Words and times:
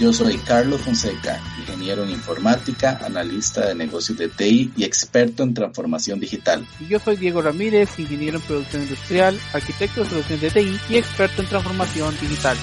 Yo 0.00 0.14
soy 0.14 0.38
Carlos 0.38 0.80
Fonseca, 0.80 1.38
ingeniero 1.58 2.04
en 2.04 2.10
informática, 2.10 2.98
analista 3.04 3.66
de 3.66 3.74
negocios 3.74 4.16
de 4.16 4.30
TI 4.30 4.72
y 4.74 4.84
experto 4.84 5.42
en 5.42 5.52
transformación 5.52 6.18
digital. 6.18 6.66
Y 6.80 6.86
yo 6.86 6.98
soy 6.98 7.16
Diego 7.16 7.42
Ramírez, 7.42 7.98
ingeniero 7.98 8.38
en 8.38 8.42
producción 8.44 8.80
industrial, 8.80 9.38
arquitecto 9.52 10.02
de 10.02 10.08
soluciones 10.08 10.40
de 10.40 10.50
TI 10.62 10.80
y 10.88 10.96
experto 10.96 11.42
en 11.42 11.48
transformación 11.48 12.14
digital. 12.18 12.56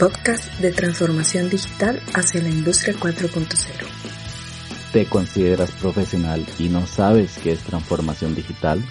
Podcast 0.00 0.52
de 0.58 0.72
transformación 0.72 1.48
digital 1.48 2.02
hacia 2.14 2.42
la 2.42 2.48
industria 2.48 2.94
4.0. 2.94 3.86
¿Te 4.92 5.06
consideras 5.06 5.70
profesional 5.70 6.44
y 6.58 6.70
no 6.70 6.88
sabes 6.88 7.38
qué 7.40 7.52
es 7.52 7.60
transformación 7.60 8.34
digital? 8.34 8.82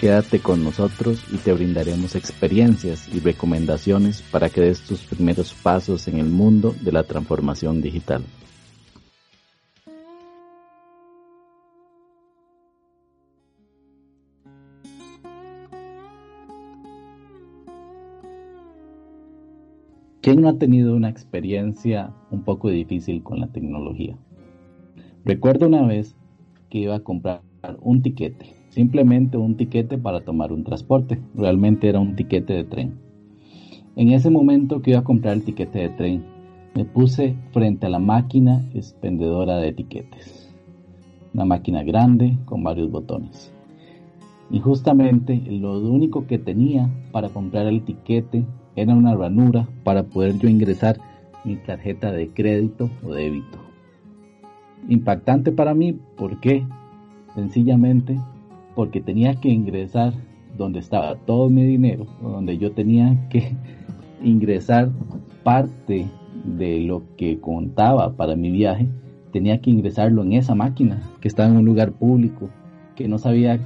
Quédate 0.00 0.40
con 0.40 0.64
nosotros 0.64 1.24
y 1.32 1.36
te 1.36 1.52
brindaremos 1.52 2.16
experiencias 2.16 3.08
y 3.14 3.20
recomendaciones 3.20 4.22
para 4.22 4.50
que 4.50 4.60
des 4.60 4.80
tus 4.80 5.00
primeros 5.02 5.54
pasos 5.54 6.08
en 6.08 6.18
el 6.18 6.26
mundo 6.26 6.74
de 6.82 6.90
la 6.92 7.04
transformación 7.04 7.80
digital. 7.80 8.24
¿Quién 20.20 20.40
no 20.40 20.48
ha 20.48 20.58
tenido 20.58 20.96
una 20.96 21.10
experiencia 21.10 22.12
un 22.30 22.42
poco 22.42 22.68
difícil 22.68 23.22
con 23.22 23.40
la 23.40 23.46
tecnología? 23.52 24.16
Recuerdo 25.24 25.68
una 25.68 25.86
vez 25.86 26.16
que 26.68 26.78
iba 26.78 26.96
a 26.96 27.00
comprar 27.00 27.42
un 27.80 28.02
tiquete 28.02 28.53
simplemente 28.74 29.36
un 29.36 29.56
tiquete 29.56 29.98
para 29.98 30.24
tomar 30.24 30.52
un 30.52 30.64
transporte. 30.64 31.20
Realmente 31.36 31.88
era 31.88 32.00
un 32.00 32.16
tiquete 32.16 32.54
de 32.54 32.64
tren. 32.64 32.98
En 33.94 34.10
ese 34.10 34.30
momento 34.30 34.82
que 34.82 34.90
iba 34.90 35.00
a 35.00 35.04
comprar 35.04 35.34
el 35.34 35.44
tiquete 35.44 35.78
de 35.78 35.88
tren, 35.90 36.24
me 36.74 36.84
puse 36.84 37.36
frente 37.52 37.86
a 37.86 37.88
la 37.88 38.00
máquina 38.00 38.68
expendedora 38.74 39.58
de 39.58 39.68
etiquetes. 39.68 40.52
Una 41.32 41.44
máquina 41.44 41.84
grande 41.84 42.36
con 42.46 42.64
varios 42.64 42.90
botones. 42.90 43.52
Y 44.50 44.58
justamente 44.58 45.40
lo 45.48 45.78
único 45.78 46.26
que 46.26 46.38
tenía 46.38 46.90
para 47.12 47.28
comprar 47.28 47.66
el 47.66 47.84
tiquete 47.84 48.44
era 48.74 48.92
una 48.92 49.14
ranura 49.14 49.68
para 49.84 50.02
poder 50.02 50.36
yo 50.38 50.48
ingresar 50.48 50.98
mi 51.44 51.54
tarjeta 51.56 52.10
de 52.10 52.28
crédito 52.30 52.90
o 53.04 53.12
débito. 53.12 53.58
Impactante 54.88 55.52
para 55.52 55.74
mí, 55.74 55.96
porque 56.16 56.66
Sencillamente 57.34 58.20
porque 58.74 59.00
tenía 59.00 59.34
que 59.36 59.48
ingresar 59.48 60.12
donde 60.56 60.78
estaba 60.78 61.16
todo 61.16 61.48
mi 61.50 61.64
dinero, 61.64 62.06
donde 62.22 62.58
yo 62.58 62.72
tenía 62.72 63.28
que 63.28 63.56
ingresar 64.22 64.90
parte 65.42 66.06
de 66.44 66.80
lo 66.80 67.02
que 67.16 67.40
contaba 67.40 68.12
para 68.12 68.36
mi 68.36 68.50
viaje, 68.50 68.88
tenía 69.32 69.60
que 69.60 69.70
ingresarlo 69.70 70.22
en 70.22 70.34
esa 70.34 70.54
máquina 70.54 71.02
que 71.20 71.28
estaba 71.28 71.48
en 71.48 71.56
un 71.56 71.64
lugar 71.64 71.92
público, 71.92 72.48
que 72.94 73.08
no 73.08 73.18
sabía 73.18 73.58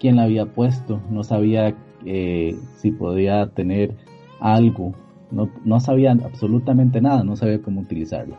quién 0.00 0.16
la 0.16 0.24
había 0.24 0.46
puesto, 0.46 1.00
no 1.10 1.24
sabía 1.24 1.74
eh, 2.04 2.56
si 2.76 2.90
podía 2.90 3.48
tener 3.48 3.94
algo, 4.40 4.94
no, 5.30 5.48
no 5.64 5.78
sabía 5.80 6.12
absolutamente 6.12 7.00
nada, 7.00 7.22
no 7.22 7.36
sabía 7.36 7.60
cómo 7.60 7.80
utilizarlo. 7.80 8.36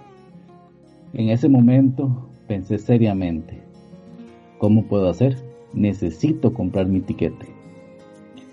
En 1.14 1.30
ese 1.30 1.48
momento 1.48 2.28
pensé 2.48 2.78
seriamente, 2.80 3.62
¿cómo 4.58 4.84
puedo 4.86 5.10
hacer? 5.10 5.53
Necesito 5.74 6.54
comprar 6.54 6.88
mi 6.88 7.02
tiquete. 7.02 7.48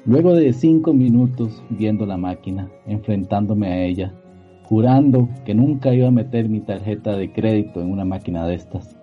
Luego 0.07 0.35
de 0.35 0.53
cinco 0.53 0.95
minutos 0.95 1.63
viendo 1.69 2.07
la 2.07 2.17
máquina, 2.17 2.71
enfrentándome 2.87 3.69
a 3.69 3.85
ella, 3.85 4.15
jurando 4.65 5.29
que 5.45 5.55
nunca 5.55 5.95
iba 5.95 6.09
a 6.09 6.13
meter 6.13 6.49
mi 6.49 6.61
tarjeta 6.61 7.17
de 7.17 7.33
crédito 7.33 7.81
en 7.81 7.91
una 7.91 8.05
máquina 8.05 8.47
de 8.47 8.55
estas, 8.55 8.97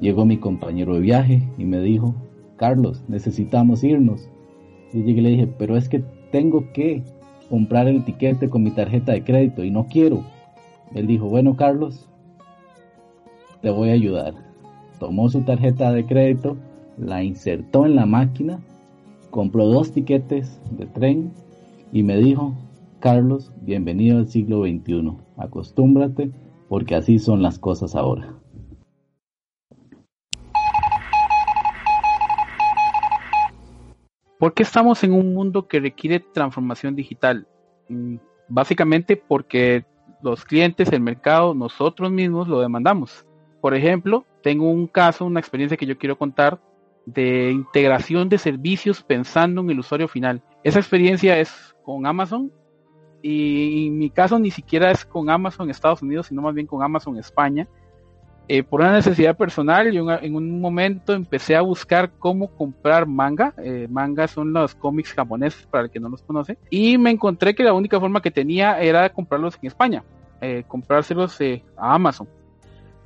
llegó 0.00 0.24
mi 0.24 0.38
compañero 0.38 0.94
de 0.94 1.00
viaje 1.00 1.42
y 1.58 1.64
me 1.64 1.80
dijo, 1.80 2.14
Carlos, 2.56 3.04
necesitamos 3.08 3.84
irnos. 3.84 4.28
Yo 4.92 5.00
llegué 5.00 5.20
y 5.20 5.22
le 5.22 5.30
dije, 5.30 5.46
pero 5.58 5.76
es 5.76 5.88
que 5.88 6.02
tengo 6.32 6.72
que 6.72 7.02
comprar 7.48 7.86
el 7.86 8.04
tiquete 8.04 8.48
con 8.48 8.62
mi 8.62 8.70
tarjeta 8.70 9.12
de 9.12 9.22
crédito 9.22 9.62
y 9.62 9.70
no 9.70 9.86
quiero. 9.86 10.24
Él 10.94 11.06
dijo, 11.06 11.26
bueno 11.26 11.56
Carlos, 11.56 12.08
te 13.60 13.70
voy 13.70 13.90
a 13.90 13.94
ayudar. 13.94 14.34
Tomó 14.98 15.28
su 15.28 15.42
tarjeta 15.42 15.92
de 15.92 16.04
crédito 16.04 16.56
la 16.98 17.22
insertó 17.22 17.86
en 17.86 17.96
la 17.96 18.06
máquina, 18.06 18.60
compró 19.30 19.66
dos 19.66 19.92
tiquetes 19.92 20.60
de 20.70 20.86
tren 20.86 21.32
y 21.92 22.02
me 22.02 22.16
dijo, 22.16 22.54
Carlos, 23.00 23.52
bienvenido 23.62 24.18
al 24.18 24.28
siglo 24.28 24.62
XXI, 24.62 25.12
acostúmbrate 25.36 26.30
porque 26.68 26.94
así 26.94 27.18
son 27.18 27.42
las 27.42 27.58
cosas 27.58 27.94
ahora. 27.94 28.34
¿Por 34.38 34.52
qué 34.52 34.62
estamos 34.62 35.02
en 35.02 35.12
un 35.12 35.32
mundo 35.32 35.66
que 35.66 35.80
requiere 35.80 36.20
transformación 36.20 36.94
digital? 36.94 37.46
Mm, 37.88 38.16
básicamente 38.48 39.16
porque 39.16 39.84
los 40.22 40.44
clientes, 40.44 40.92
el 40.92 41.00
mercado, 41.00 41.54
nosotros 41.54 42.10
mismos 42.10 42.46
lo 42.46 42.60
demandamos. 42.60 43.24
Por 43.60 43.74
ejemplo, 43.74 44.24
tengo 44.42 44.70
un 44.70 44.86
caso, 44.86 45.24
una 45.24 45.40
experiencia 45.40 45.76
que 45.76 45.86
yo 45.86 45.96
quiero 45.96 46.18
contar 46.18 46.60
de 47.06 47.52
integración 47.52 48.28
de 48.28 48.38
servicios 48.38 49.02
pensando 49.02 49.60
en 49.62 49.70
el 49.70 49.78
usuario 49.78 50.08
final. 50.08 50.42
Esa 50.64 50.80
experiencia 50.80 51.38
es 51.38 51.74
con 51.84 52.06
Amazon 52.06 52.52
y 53.22 53.86
en 53.86 53.98
mi 53.98 54.10
caso 54.10 54.38
ni 54.38 54.50
siquiera 54.50 54.90
es 54.90 55.04
con 55.04 55.30
Amazon 55.30 55.70
Estados 55.70 56.02
Unidos, 56.02 56.26
sino 56.26 56.42
más 56.42 56.54
bien 56.54 56.66
con 56.66 56.82
Amazon 56.82 57.16
España. 57.16 57.66
Eh, 58.48 58.62
por 58.62 58.80
una 58.80 58.92
necesidad 58.92 59.36
personal, 59.36 59.90
yo 59.90 60.08
en 60.08 60.36
un 60.36 60.60
momento 60.60 61.12
empecé 61.12 61.56
a 61.56 61.62
buscar 61.62 62.12
cómo 62.18 62.48
comprar 62.48 63.06
manga. 63.06 63.54
Eh, 63.58 63.88
manga 63.90 64.28
son 64.28 64.52
los 64.52 64.74
cómics 64.74 65.12
japoneses, 65.12 65.66
para 65.66 65.84
el 65.84 65.90
que 65.90 65.98
no 65.98 66.08
los 66.08 66.22
conoce. 66.22 66.56
Y 66.70 66.96
me 66.98 67.10
encontré 67.10 67.54
que 67.54 67.64
la 67.64 67.72
única 67.72 67.98
forma 67.98 68.22
que 68.22 68.30
tenía 68.30 68.80
era 68.80 69.08
comprarlos 69.08 69.58
en 69.60 69.66
España, 69.66 70.04
eh, 70.40 70.62
comprárselos 70.68 71.38
a 71.76 71.94
Amazon. 71.94 72.28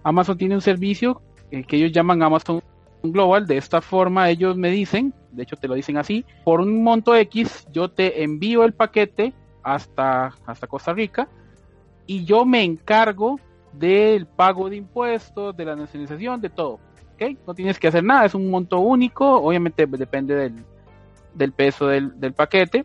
Amazon 0.03 0.37
tiene 0.37 0.55
un 0.55 0.61
servicio 0.61 1.23
que 1.51 1.77
ellos 1.77 1.93
llaman 1.93 2.23
Amazon 2.23 2.63
global. 3.03 3.47
De 3.47 3.57
esta 3.57 3.81
forma 3.81 4.31
ellos 4.31 4.57
me 4.57 4.71
dicen, 4.71 5.15
de 5.33 5.43
hecho 5.43 5.57
te 5.57 5.69
lo 5.69 5.75
dicen 5.75 5.97
así, 5.97 6.25
por 6.45 6.61
un 6.61 6.83
monto 6.83 7.15
X 7.15 7.67
yo 7.73 7.91
te 7.91 8.23
envío 8.23 8.65
el 8.65 8.73
paquete 8.73 9.33
hasta, 9.63 10.35
hasta 10.47 10.67
Costa 10.67 10.93
Rica 10.93 11.29
y 12.07 12.25
yo 12.25 12.45
me 12.45 12.63
encargo 12.63 13.39
del 13.73 14.27
pago 14.27 14.69
de 14.69 14.77
impuestos, 14.77 15.57
de 15.57 15.65
la 15.65 15.77
nacionalización, 15.77 16.41
de 16.41 16.51
todo. 16.51 16.81
¿okay? 17.15 17.39
No 17.47 17.55
tienes 17.55 17.79
que 17.79 17.89
hacer 17.89 18.03
nada, 18.03 18.25
es 18.25 18.35
un 18.35 18.51
monto 18.51 18.81
único, 18.81 19.41
obviamente 19.41 19.87
depende 19.87 20.35
del, 20.35 20.65
del 21.35 21.53
peso 21.53 21.87
del, 21.87 22.19
del 22.19 22.33
paquete, 22.33 22.85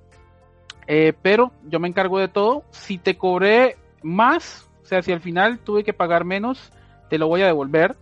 eh, 0.87 1.13
pero 1.21 1.51
yo 1.67 1.79
me 1.79 1.87
encargo 1.87 2.19
de 2.19 2.27
todo. 2.27 2.63
Si 2.71 2.97
te 2.97 3.17
cobré 3.17 3.77
más, 4.03 4.69
o 4.83 4.85
sea, 4.85 5.01
si 5.01 5.11
al 5.11 5.21
final 5.21 5.59
tuve 5.59 5.83
que 5.83 5.93
pagar 5.93 6.25
menos, 6.25 6.71
te 7.09 7.17
lo 7.17 7.27
voy 7.27 7.41
a 7.41 7.47
devolver. 7.47 7.95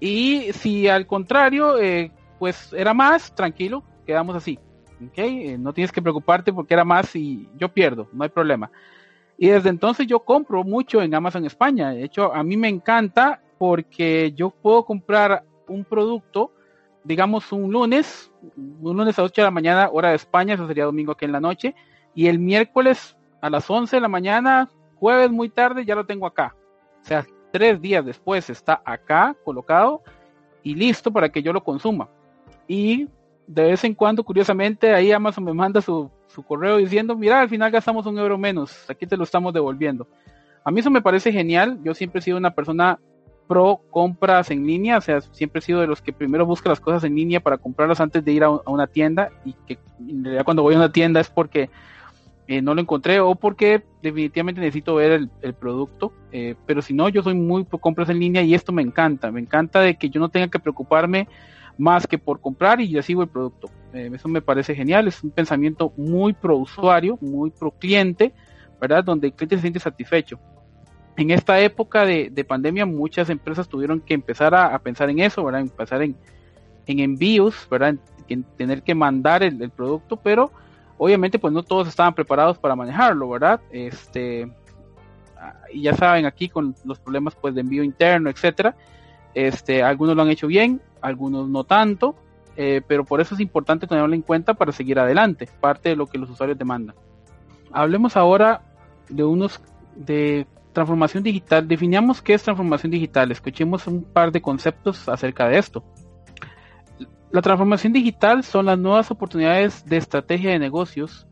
Y 0.00 0.52
si 0.54 0.88
al 0.88 1.06
contrario, 1.06 1.78
eh, 1.78 2.10
pues 2.38 2.72
era 2.72 2.94
más, 2.94 3.34
tranquilo, 3.34 3.84
quedamos 4.06 4.34
así. 4.34 4.58
¿okay? 5.08 5.50
Eh, 5.50 5.58
no 5.58 5.72
tienes 5.72 5.92
que 5.92 6.02
preocuparte 6.02 6.52
porque 6.52 6.74
era 6.74 6.84
más 6.84 7.14
y 7.14 7.48
yo 7.56 7.68
pierdo, 7.68 8.08
no 8.12 8.24
hay 8.24 8.30
problema. 8.30 8.70
Y 9.36 9.48
desde 9.48 9.68
entonces 9.68 10.06
yo 10.06 10.20
compro 10.20 10.64
mucho 10.64 11.00
en 11.00 11.14
Amazon 11.14 11.44
España. 11.44 11.90
De 11.90 12.04
hecho, 12.04 12.34
a 12.34 12.42
mí 12.42 12.56
me 12.56 12.68
encanta 12.68 13.42
porque 13.58 14.32
yo 14.32 14.50
puedo 14.50 14.84
comprar 14.84 15.44
un 15.68 15.84
producto, 15.84 16.52
digamos 17.04 17.52
un 17.52 17.72
lunes, 17.72 18.30
un 18.56 18.96
lunes 18.96 19.18
a 19.18 19.22
8 19.22 19.42
de 19.42 19.46
la 19.46 19.50
mañana, 19.50 19.90
hora 19.92 20.10
de 20.10 20.16
España, 20.16 20.54
eso 20.54 20.66
sería 20.66 20.84
domingo 20.84 21.12
aquí 21.12 21.24
en 21.24 21.32
la 21.32 21.40
noche, 21.40 21.74
y 22.14 22.26
el 22.26 22.38
miércoles 22.38 23.16
a 23.40 23.48
las 23.48 23.68
11 23.70 23.96
de 23.96 24.00
la 24.00 24.08
mañana, 24.08 24.70
jueves 24.96 25.30
muy 25.30 25.48
tarde, 25.48 25.84
ya 25.84 25.94
lo 25.94 26.04
tengo 26.04 26.26
acá. 26.26 26.54
O 27.02 27.04
sea, 27.04 27.24
tres 27.50 27.80
días 27.80 28.04
después 28.04 28.48
está 28.50 28.80
acá 28.84 29.36
colocado 29.44 30.02
y 30.62 30.74
listo 30.74 31.12
para 31.12 31.28
que 31.30 31.42
yo 31.42 31.52
lo 31.52 31.62
consuma. 31.62 32.08
Y 32.66 33.08
de 33.46 33.62
vez 33.64 33.84
en 33.84 33.94
cuando, 33.94 34.22
curiosamente, 34.22 34.94
ahí 34.94 35.10
Amazon 35.10 35.44
me 35.44 35.52
manda 35.52 35.80
su, 35.80 36.10
su 36.28 36.42
correo 36.42 36.76
diciendo, 36.76 37.16
mira, 37.16 37.40
al 37.40 37.48
final 37.48 37.70
gastamos 37.70 38.06
un 38.06 38.18
euro 38.18 38.38
menos, 38.38 38.88
aquí 38.88 39.06
te 39.06 39.16
lo 39.16 39.24
estamos 39.24 39.52
devolviendo. 39.52 40.06
A 40.64 40.70
mí 40.70 40.80
eso 40.80 40.90
me 40.90 41.02
parece 41.02 41.32
genial, 41.32 41.78
yo 41.82 41.94
siempre 41.94 42.20
he 42.20 42.22
sido 42.22 42.36
una 42.36 42.54
persona 42.54 42.98
pro 43.50 43.80
compras 43.90 44.52
en 44.52 44.64
línea, 44.64 44.98
o 44.98 45.00
sea, 45.00 45.20
siempre 45.20 45.58
he 45.58 45.62
sido 45.62 45.80
de 45.80 45.88
los 45.88 46.00
que 46.00 46.12
primero 46.12 46.46
busca 46.46 46.68
las 46.68 46.78
cosas 46.78 47.02
en 47.02 47.16
línea 47.16 47.40
para 47.40 47.58
comprarlas 47.58 48.00
antes 48.00 48.24
de 48.24 48.32
ir 48.32 48.44
a, 48.44 48.50
una 48.50 48.86
tienda 48.86 49.30
y 49.44 49.54
que 49.66 49.76
en 49.98 50.22
realidad 50.22 50.44
cuando 50.44 50.62
voy 50.62 50.74
a 50.74 50.78
una 50.78 50.92
tienda 50.92 51.18
es 51.18 51.28
porque 51.28 51.68
eh, 52.50 52.60
no 52.60 52.74
lo 52.74 52.80
encontré 52.80 53.20
o 53.20 53.34
porque 53.34 53.82
definitivamente 54.02 54.60
necesito 54.60 54.96
ver 54.96 55.28
el, 55.40 55.54
producto, 55.54 56.12
eh, 56.32 56.56
pero 56.66 56.82
si 56.82 56.92
no, 56.92 57.08
yo 57.08 57.22
soy 57.22 57.34
muy 57.34 57.64
pro 57.64 57.78
compras 57.78 58.08
en 58.08 58.18
línea 58.18 58.42
y 58.42 58.54
esto 58.54 58.72
me 58.72 58.82
encanta, 58.82 59.30
me 59.30 59.40
encanta 59.40 59.80
de 59.80 59.96
que 59.96 60.10
yo 60.10 60.18
no 60.18 60.28
tenga 60.28 60.48
que 60.48 60.58
preocuparme 60.58 61.28
más 61.78 62.06
que 62.06 62.18
por 62.18 62.40
comprar 62.40 62.80
y 62.80 62.92
recibo 62.94 63.22
el 63.22 63.28
producto. 63.28 63.70
Eh, 63.94 64.10
eso 64.12 64.28
me 64.28 64.42
parece 64.42 64.74
genial, 64.74 65.06
es 65.06 65.22
un 65.22 65.30
pensamiento 65.30 65.92
muy 65.96 66.32
pro 66.32 66.56
usuario, 66.56 67.16
muy 67.20 67.50
pro 67.50 67.70
cliente, 67.70 68.32
¿verdad? 68.80 69.04
Donde 69.04 69.28
el 69.28 69.32
cliente 69.32 69.56
se 69.56 69.62
siente 69.62 69.78
satisfecho 69.78 70.38
en 71.16 71.30
esta 71.30 71.60
época 71.60 72.04
de, 72.04 72.44
pandemia 72.48 72.86
muchas 72.86 73.30
empresas 73.30 73.68
tuvieron 73.68 74.00
que 74.00 74.14
empezar 74.14 74.54
a, 74.54 74.78
pensar 74.78 75.10
en 75.10 75.18
eso, 75.18 75.44
¿verdad? 75.44 75.60
Empezar 75.60 76.02
en, 76.02 76.16
envíos, 76.86 77.68
¿verdad? 77.70 77.96
En, 78.28 78.42
tener 78.56 78.82
que 78.82 78.94
mandar 78.94 79.42
el, 79.42 79.70
producto, 79.70 80.16
pero 80.16 80.50
obviamente 81.02 81.38
pues 81.38 81.50
no 81.54 81.62
todos 81.62 81.88
estaban 81.88 82.12
preparados 82.12 82.58
para 82.58 82.76
manejarlo, 82.76 83.30
¿verdad? 83.30 83.58
Este, 83.70 84.52
y 85.72 85.80
ya 85.80 85.94
saben 85.96 86.26
aquí 86.26 86.50
con 86.50 86.74
los 86.84 86.98
problemas 86.98 87.34
pues 87.34 87.54
de 87.54 87.62
envío 87.62 87.82
interno, 87.82 88.28
etcétera, 88.28 88.76
este, 89.32 89.82
algunos 89.82 90.14
lo 90.14 90.20
han 90.20 90.28
hecho 90.28 90.46
bien, 90.46 90.82
algunos 91.00 91.48
no 91.48 91.64
tanto, 91.64 92.16
eh, 92.54 92.82
pero 92.86 93.06
por 93.06 93.22
eso 93.22 93.34
es 93.34 93.40
importante 93.40 93.86
tenerlo 93.86 94.14
en 94.14 94.20
cuenta 94.20 94.52
para 94.52 94.72
seguir 94.72 94.98
adelante, 94.98 95.48
parte 95.58 95.88
de 95.88 95.96
lo 95.96 96.06
que 96.06 96.18
los 96.18 96.28
usuarios 96.28 96.58
demandan. 96.58 96.94
Hablemos 97.72 98.18
ahora 98.18 98.60
de 99.08 99.24
unos 99.24 99.58
de 99.96 100.46
transformación 100.74 101.22
digital, 101.22 101.66
definamos 101.66 102.20
qué 102.20 102.34
es 102.34 102.42
transformación 102.42 102.92
digital, 102.92 103.32
escuchemos 103.32 103.86
un 103.86 104.04
par 104.04 104.32
de 104.32 104.42
conceptos 104.42 105.08
acerca 105.08 105.48
de 105.48 105.56
esto. 105.56 105.82
La 107.30 107.42
transformación 107.42 107.92
digital 107.92 108.42
son 108.42 108.66
las 108.66 108.78
nuevas 108.78 109.10
oportunidades 109.10 109.84
de 109.86 109.96
estrategia 109.96 110.50
de 110.50 110.58
negocios 110.58 111.26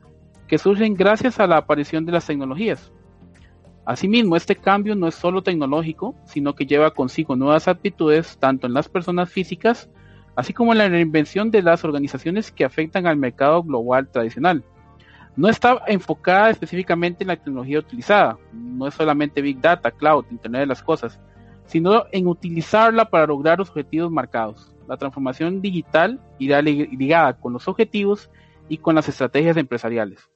que 0.46 0.58
surgen 0.58 0.94
gracias 0.94 1.40
a 1.40 1.46
la 1.46 1.56
aparición 1.56 2.06
de 2.06 2.12
las 2.12 2.26
tecnologías. 2.26 2.92
Asimismo, 3.84 4.36
este 4.36 4.56
cambio 4.56 4.94
no 4.94 5.08
es 5.08 5.14
solo 5.14 5.42
tecnológico, 5.42 6.14
sino 6.24 6.54
que 6.54 6.66
lleva 6.66 6.92
consigo 6.92 7.36
nuevas 7.36 7.68
actitudes 7.68 8.38
tanto 8.38 8.66
en 8.66 8.74
las 8.74 8.88
personas 8.88 9.30
físicas, 9.30 9.90
así 10.36 10.52
como 10.52 10.72
en 10.72 10.78
la 10.78 10.88
reinvención 10.88 11.50
de 11.50 11.62
las 11.62 11.84
organizaciones 11.84 12.52
que 12.52 12.64
afectan 12.64 13.06
al 13.06 13.16
mercado 13.16 13.62
global 13.62 14.08
tradicional 14.08 14.62
no 15.38 15.48
está 15.48 15.82
enfocada 15.86 16.50
específicamente 16.50 17.22
en 17.22 17.28
la 17.28 17.36
tecnología 17.36 17.78
utilizada, 17.78 18.36
no 18.52 18.88
es 18.88 18.94
solamente 18.94 19.40
Big 19.40 19.60
Data, 19.60 19.92
Cloud, 19.92 20.24
Internet 20.32 20.62
de 20.62 20.66
las 20.66 20.82
Cosas, 20.82 21.20
sino 21.64 22.06
en 22.10 22.26
utilizarla 22.26 23.04
para 23.04 23.28
lograr 23.28 23.56
los 23.60 23.68
objetivos 23.68 24.10
marcados. 24.10 24.74
La 24.88 24.96
transformación 24.96 25.60
digital 25.60 26.20
irá 26.38 26.62
ligada 26.62 27.34
con 27.34 27.52
los 27.52 27.68
objetivos 27.68 28.30
y 28.68 28.78
con 28.78 28.94
las 28.94 29.08
estrategias 29.08 29.56
empresariales. 29.56 30.28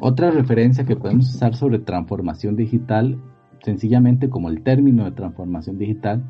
Otra 0.00 0.30
referencia 0.30 0.84
que 0.84 0.96
podemos 0.96 1.34
usar 1.34 1.54
sobre 1.54 1.78
transformación 1.78 2.56
digital, 2.56 3.18
sencillamente 3.62 4.28
como 4.28 4.48
el 4.48 4.62
término 4.62 5.04
de 5.04 5.12
transformación 5.12 5.78
digital, 5.78 6.22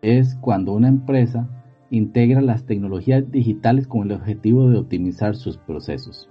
es 0.00 0.36
cuando 0.36 0.72
una 0.72 0.88
empresa 0.88 1.48
integra 1.90 2.40
las 2.40 2.66
tecnologías 2.66 3.30
digitales 3.30 3.86
con 3.86 4.02
el 4.02 4.12
objetivo 4.12 4.68
de 4.70 4.78
optimizar 4.78 5.36
sus 5.36 5.56
procesos 5.56 6.30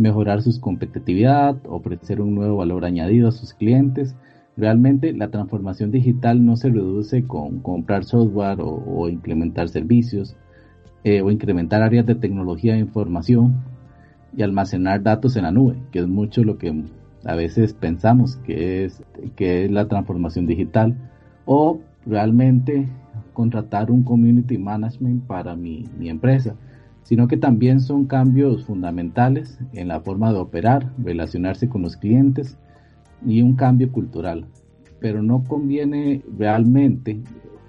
mejorar 0.00 0.42
su 0.42 0.58
competitividad, 0.60 1.56
ofrecer 1.68 2.20
un 2.20 2.34
nuevo 2.34 2.56
valor 2.56 2.84
añadido 2.84 3.28
a 3.28 3.32
sus 3.32 3.52
clientes. 3.52 4.16
Realmente 4.60 5.14
la 5.14 5.30
transformación 5.30 5.90
digital 5.90 6.44
no 6.44 6.54
se 6.54 6.68
reduce 6.68 7.24
con 7.24 7.60
comprar 7.60 8.04
software 8.04 8.58
o, 8.60 9.08
implementar 9.08 9.70
servicios 9.70 10.36
eh, 11.02 11.22
o 11.22 11.30
incrementar 11.30 11.82
áreas 11.82 12.04
de 12.04 12.14
tecnología 12.14 12.74
de 12.74 12.80
información 12.80 13.54
y 14.36 14.42
almacenar 14.42 15.02
datos 15.02 15.36
en 15.36 15.44
la 15.44 15.50
nube, 15.50 15.76
que 15.90 16.00
es 16.00 16.06
mucho 16.06 16.44
lo 16.44 16.58
que 16.58 16.84
a 17.24 17.34
veces 17.34 17.72
pensamos 17.72 18.36
que 18.36 18.84
es, 18.84 19.02
que 19.34 19.64
es 19.64 19.70
la 19.70 19.88
transformación 19.88 20.46
digital, 20.46 20.94
o 21.46 21.80
realmente 22.04 22.86
contratar 23.32 23.90
un 23.90 24.02
community 24.02 24.58
management 24.58 25.24
para 25.24 25.56
mi, 25.56 25.86
mi 25.98 26.10
empresa 26.10 26.54
sino 27.02 27.28
que 27.28 27.38
también 27.38 27.80
son 27.80 28.04
cambios 28.04 28.66
fundamentales 28.66 29.58
en 29.72 29.88
la 29.88 30.00
forma 30.00 30.34
de 30.34 30.38
operar, 30.38 30.92
relacionarse 31.02 31.68
con 31.68 31.80
los 31.80 31.96
clientes 31.96 32.58
y 33.26 33.42
un 33.42 33.56
cambio 33.56 33.90
cultural. 33.92 34.46
Pero 35.00 35.22
no 35.22 35.44
conviene 35.44 36.22
realmente, 36.36 37.20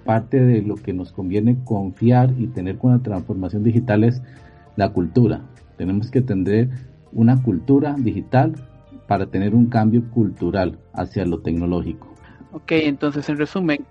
parte 0.05 0.41
de 0.41 0.61
lo 0.61 0.75
que 0.75 0.93
nos 0.93 1.11
conviene 1.11 1.57
confiar 1.63 2.33
y 2.37 2.47
tener 2.47 2.77
con 2.77 2.91
la 2.91 2.99
transformación 2.99 3.63
digital 3.63 4.03
es 4.03 4.21
la 4.75 4.89
cultura. 4.89 5.41
Tenemos 5.77 6.11
que 6.11 6.21
tener 6.21 6.69
una 7.11 7.41
cultura 7.41 7.95
digital 7.97 8.55
para 9.07 9.27
tener 9.27 9.55
un 9.55 9.67
cambio 9.67 10.09
cultural 10.11 10.79
hacia 10.93 11.25
lo 11.25 11.39
tecnológico. 11.39 12.07
Ok, 12.51 12.71
entonces 12.71 13.27
en 13.29 13.37
resumen, 13.37 13.85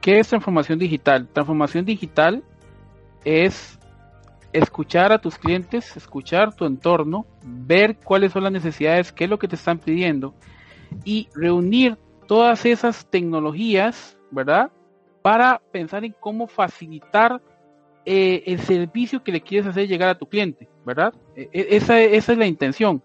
¿qué 0.00 0.18
es 0.18 0.28
transformación 0.28 0.78
digital? 0.78 1.28
Transformación 1.32 1.84
digital 1.84 2.42
es 3.24 3.78
escuchar 4.52 5.12
a 5.12 5.18
tus 5.18 5.36
clientes, 5.36 5.96
escuchar 5.96 6.54
tu 6.54 6.64
entorno, 6.64 7.26
ver 7.44 7.96
cuáles 8.02 8.32
son 8.32 8.44
las 8.44 8.52
necesidades, 8.52 9.12
qué 9.12 9.24
es 9.24 9.30
lo 9.30 9.38
que 9.38 9.48
te 9.48 9.56
están 9.56 9.78
pidiendo 9.78 10.34
y 11.04 11.28
reunir 11.34 11.96
todas 12.26 12.66
esas 12.66 13.06
tecnologías, 13.06 14.18
¿verdad? 14.30 14.70
Para 15.22 15.60
pensar 15.72 16.04
en 16.04 16.14
cómo 16.18 16.46
facilitar 16.46 17.40
eh, 18.04 18.44
el 18.46 18.60
servicio 18.60 19.22
que 19.22 19.32
le 19.32 19.40
quieres 19.40 19.66
hacer 19.66 19.88
llegar 19.88 20.08
a 20.08 20.18
tu 20.18 20.26
cliente, 20.26 20.68
¿verdad? 20.84 21.12
E, 21.34 21.48
e, 21.52 21.76
esa, 21.76 22.00
es 22.00 22.28
la 22.28 22.46
intención. 22.46 23.02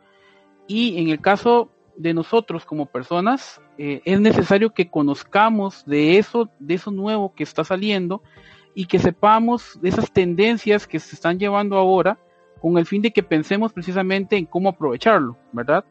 Y 0.67 0.99
en 1.01 1.09
el 1.09 1.19
caso 1.19 1.71
de 1.97 2.13
nosotros 2.13 2.65
como 2.65 2.85
personas, 2.85 3.61
eh, 3.77 4.01
es 4.05 4.19
necesario 4.21 4.73
que 4.73 4.89
conozcamos 4.89 5.83
de 5.85 6.17
eso, 6.17 6.49
de 6.59 6.75
eso 6.75 6.91
nuevo 6.91 7.33
que 7.33 7.43
está 7.43 7.63
saliendo 7.63 8.21
y 8.73 8.85
que 8.85 8.99
sepamos 8.99 9.79
de 9.81 9.89
esas 9.89 10.11
tendencias 10.11 10.87
que 10.87 10.99
se 10.99 11.15
están 11.15 11.39
llevando 11.39 11.77
ahora 11.77 12.17
con 12.61 12.77
el 12.77 12.85
fin 12.85 13.01
de 13.01 13.11
que 13.11 13.23
pensemos 13.23 13.73
precisamente 13.73 14.37
en 14.37 14.45
cómo 14.45 14.69
aprovecharlo, 14.69 15.35
¿verdad? 15.51 15.83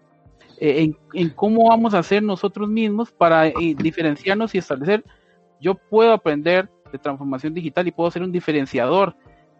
Eh, 0.62 0.92
en, 1.14 1.30
cómo 1.30 1.70
vamos 1.70 1.94
a 1.94 2.00
hacer 2.00 2.22
nosotros 2.22 2.68
mismos 2.68 3.10
para 3.10 3.48
eh, 3.48 3.54
diferenciarnos 3.76 4.54
y 4.54 4.58
establecer, 4.58 5.02
yo 5.58 5.74
puedo 5.74 6.12
aprender 6.12 6.68
de 6.92 6.98
transformación 6.98 7.54
digital 7.54 7.88
y 7.88 7.92
puedo 7.92 8.10
ser 8.10 8.22
un 8.22 8.30
diferenciador 8.30 9.16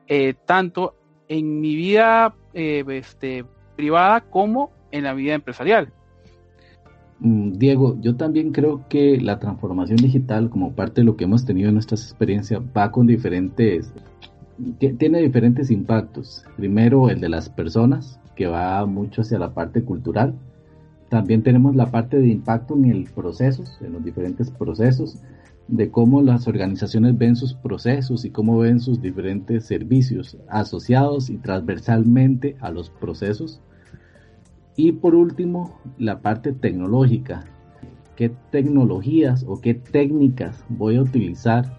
eh, 0.09 0.35
tanto 0.45 0.95
en 1.29 1.61
mi 1.61 1.75
vida 1.75 2.35
este, 2.53 3.47
privada 3.77 4.21
como 4.21 4.73
en 4.91 5.05
la 5.05 5.15
vida 5.15 5.33
empresarial. 5.33 5.91
Mm, 7.21 7.53
Diego, 7.53 7.97
yo 8.03 8.17
también 8.17 8.53
creo 8.53 8.85
que 8.91 9.19
la 9.19 9.39
transformación 9.39 9.97
digital, 9.97 10.51
como 10.51 10.73
parte 10.73 11.01
de 11.01 11.07
lo 11.07 11.17
que 11.17 11.25
hemos 11.25 11.47
tenido 11.47 11.69
en 11.69 11.75
nuestras 11.75 12.03
experiencias, 12.03 12.61
va 12.77 12.93
con 12.93 13.07
diferentes, 13.07 13.91
tiene 14.79 15.23
diferentes 15.23 15.71
impactos. 15.71 16.45
Primero, 16.57 17.09
el 17.09 17.21
de 17.21 17.31
las 17.31 17.49
personas, 17.49 18.21
que 18.37 18.47
va 18.47 18.85
mucho 18.85 19.23
hacia 19.23 19.39
la 19.39 19.55
parte 19.55 19.83
cultural. 19.83 20.35
También 21.11 21.43
tenemos 21.43 21.77
la 21.77 21.91
parte 21.91 22.19
de 22.19 22.29
impacto 22.29 22.75
en 22.75 22.87
el 22.87 23.05
procesos, 23.05 23.79
en 23.83 23.93
los 23.93 24.03
diferentes 24.03 24.51
procesos, 24.51 25.19
de 25.69 25.91
cómo 25.91 26.23
las 26.23 26.49
organizaciones 26.49 27.19
ven 27.19 27.37
sus 27.37 27.53
procesos 27.53 28.25
y 28.25 28.31
cómo 28.31 28.59
ven 28.59 28.81
sus 28.81 29.03
diferentes 29.03 29.67
servicios 29.67 30.39
asociados 30.49 31.29
y 31.29 31.37
transversalmente 31.37 32.57
a 32.61 32.71
los 32.71 32.89
procesos 32.89 33.61
y 34.77 34.93
por 34.93 35.15
último, 35.15 35.79
la 35.99 36.21
parte 36.21 36.55
tecnológica. 36.55 37.45
¿Qué 38.17 38.31
tecnologías 38.51 39.45
o 39.47 39.61
qué 39.61 39.75
técnicas 39.75 40.65
voy 40.71 40.97
a 40.97 41.03
utilizar 41.03 41.77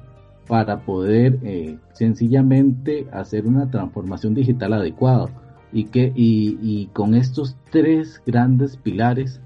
para 0.47 0.81
poder 0.81 1.39
eh, 1.41 1.79
sencillamente 1.93 3.07
hacer 3.11 3.47
una 3.47 3.71
transformación 3.71 4.35
digital 4.35 4.73
adecuada? 4.73 5.29
Y, 5.73 5.85
que, 5.85 6.11
y, 6.15 6.87
con 6.93 7.15
estos 7.15 7.55
tres 7.71 8.21
grandes 8.25 8.75
pilares 8.75 9.39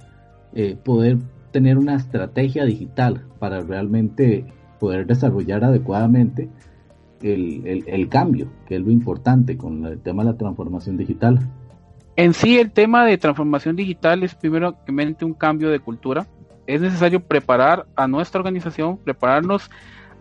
eh, 0.54 0.76
poder 0.84 1.18
tener 1.52 1.78
una 1.78 1.96
estrategia 1.96 2.66
digital 2.66 3.24
para 3.40 3.62
realmente 3.62 4.46
poder 4.80 5.06
desarrollar 5.06 5.64
adecuadamente 5.64 6.50
el, 7.22 8.10
cambio, 8.10 8.50
que 8.68 8.76
es 8.76 8.82
lo 8.82 8.92
importante 8.92 9.58
con 9.58 9.86
el 9.86 10.00
tema 10.00 10.24
de 10.24 10.32
la 10.32 10.38
transformación 10.38 10.98
digital. 10.98 11.40
En 12.16 12.34
sí, 12.34 12.60
el 12.60 12.72
tema 12.72 13.06
de 13.06 13.18
transformación 13.18 13.76
digital 13.76 14.24
es 14.24 14.36
primeramente 14.36 15.26
un 15.26 15.34
cambio 15.34 15.70
de 15.70 15.80
cultura. 15.80 16.28
Es 16.68 16.82
necesario 16.82 17.20
preparar 17.20 17.86
a 17.96 18.08
nuestra 18.08 18.40
organización, 18.40 18.98
prepararnos 18.98 19.70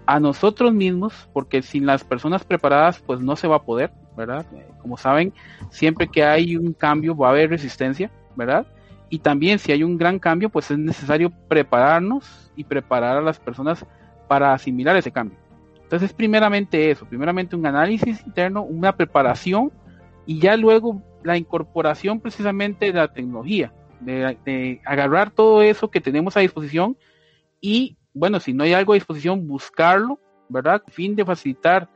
a 0.07 0.21
nosotros 0.21 0.73
mismos, 0.73 1.29
porque 1.33 1.63
sin 1.63 1.87
las 1.87 2.05
personas 2.05 2.45
preparadas, 2.45 3.01
pues 3.01 3.21
no 3.21 3.37
se 3.37 3.49
va 3.49 3.57
a 3.57 3.63
poder, 3.63 3.93
¿verdad? 4.17 4.47
Como 4.81 4.97
saben, 4.97 5.33
siempre 5.71 6.09
que 6.09 6.25
hay 6.25 6.57
un 6.57 6.73
cambio 6.73 7.17
va 7.17 7.29
a 7.29 7.31
haber 7.31 7.51
resistencia, 7.51 8.11
¿verdad? 8.37 8.67
Y 9.09 9.19
también 9.19 9.59
si 9.59 9.73
hay 9.73 9.83
un 9.83 9.97
gran 9.97 10.19
cambio, 10.19 10.49
pues 10.49 10.71
es 10.71 10.79
necesario 10.79 11.31
prepararnos 11.49 12.51
y 12.57 12.65
preparar 12.65 13.17
a 13.17 13.21
las 13.21 13.39
personas 13.39 13.85
para 14.29 14.53
asimilar 14.53 14.97
ese 14.97 15.13
cambio. 15.13 15.39
Entonces, 15.83 16.13
primeramente 16.13 16.91
eso, 16.91 17.07
primeramente 17.07 17.55
un 17.55 17.67
análisis 17.67 18.25
interno, 18.27 18.63
una 18.63 18.97
preparación 18.97 19.71
y 20.27 20.41
ya 20.41 20.57
luego 20.57 21.03
la 21.23 21.37
incorporación 21.37 22.21
precisamente 22.21 22.87
de 22.87 22.93
la 22.93 23.13
tecnología, 23.13 23.73
de, 24.01 24.81
agarrar 24.85 25.31
todo 25.31 25.63
eso 25.63 25.91
que 25.91 26.01
tenemos 26.01 26.37
a 26.37 26.41
disposición 26.41 26.97
y, 27.61 27.97
bueno, 28.13 28.41
si 28.41 28.53
no 28.53 28.65
hay 28.65 28.73
algo 28.73 28.93
a 28.93 28.97
disposición, 28.97 29.47
buscarlo, 29.47 30.19
¿verdad? 30.49 30.83
Fin 30.89 31.15
de 31.15 31.25
facilitar 31.25 31.89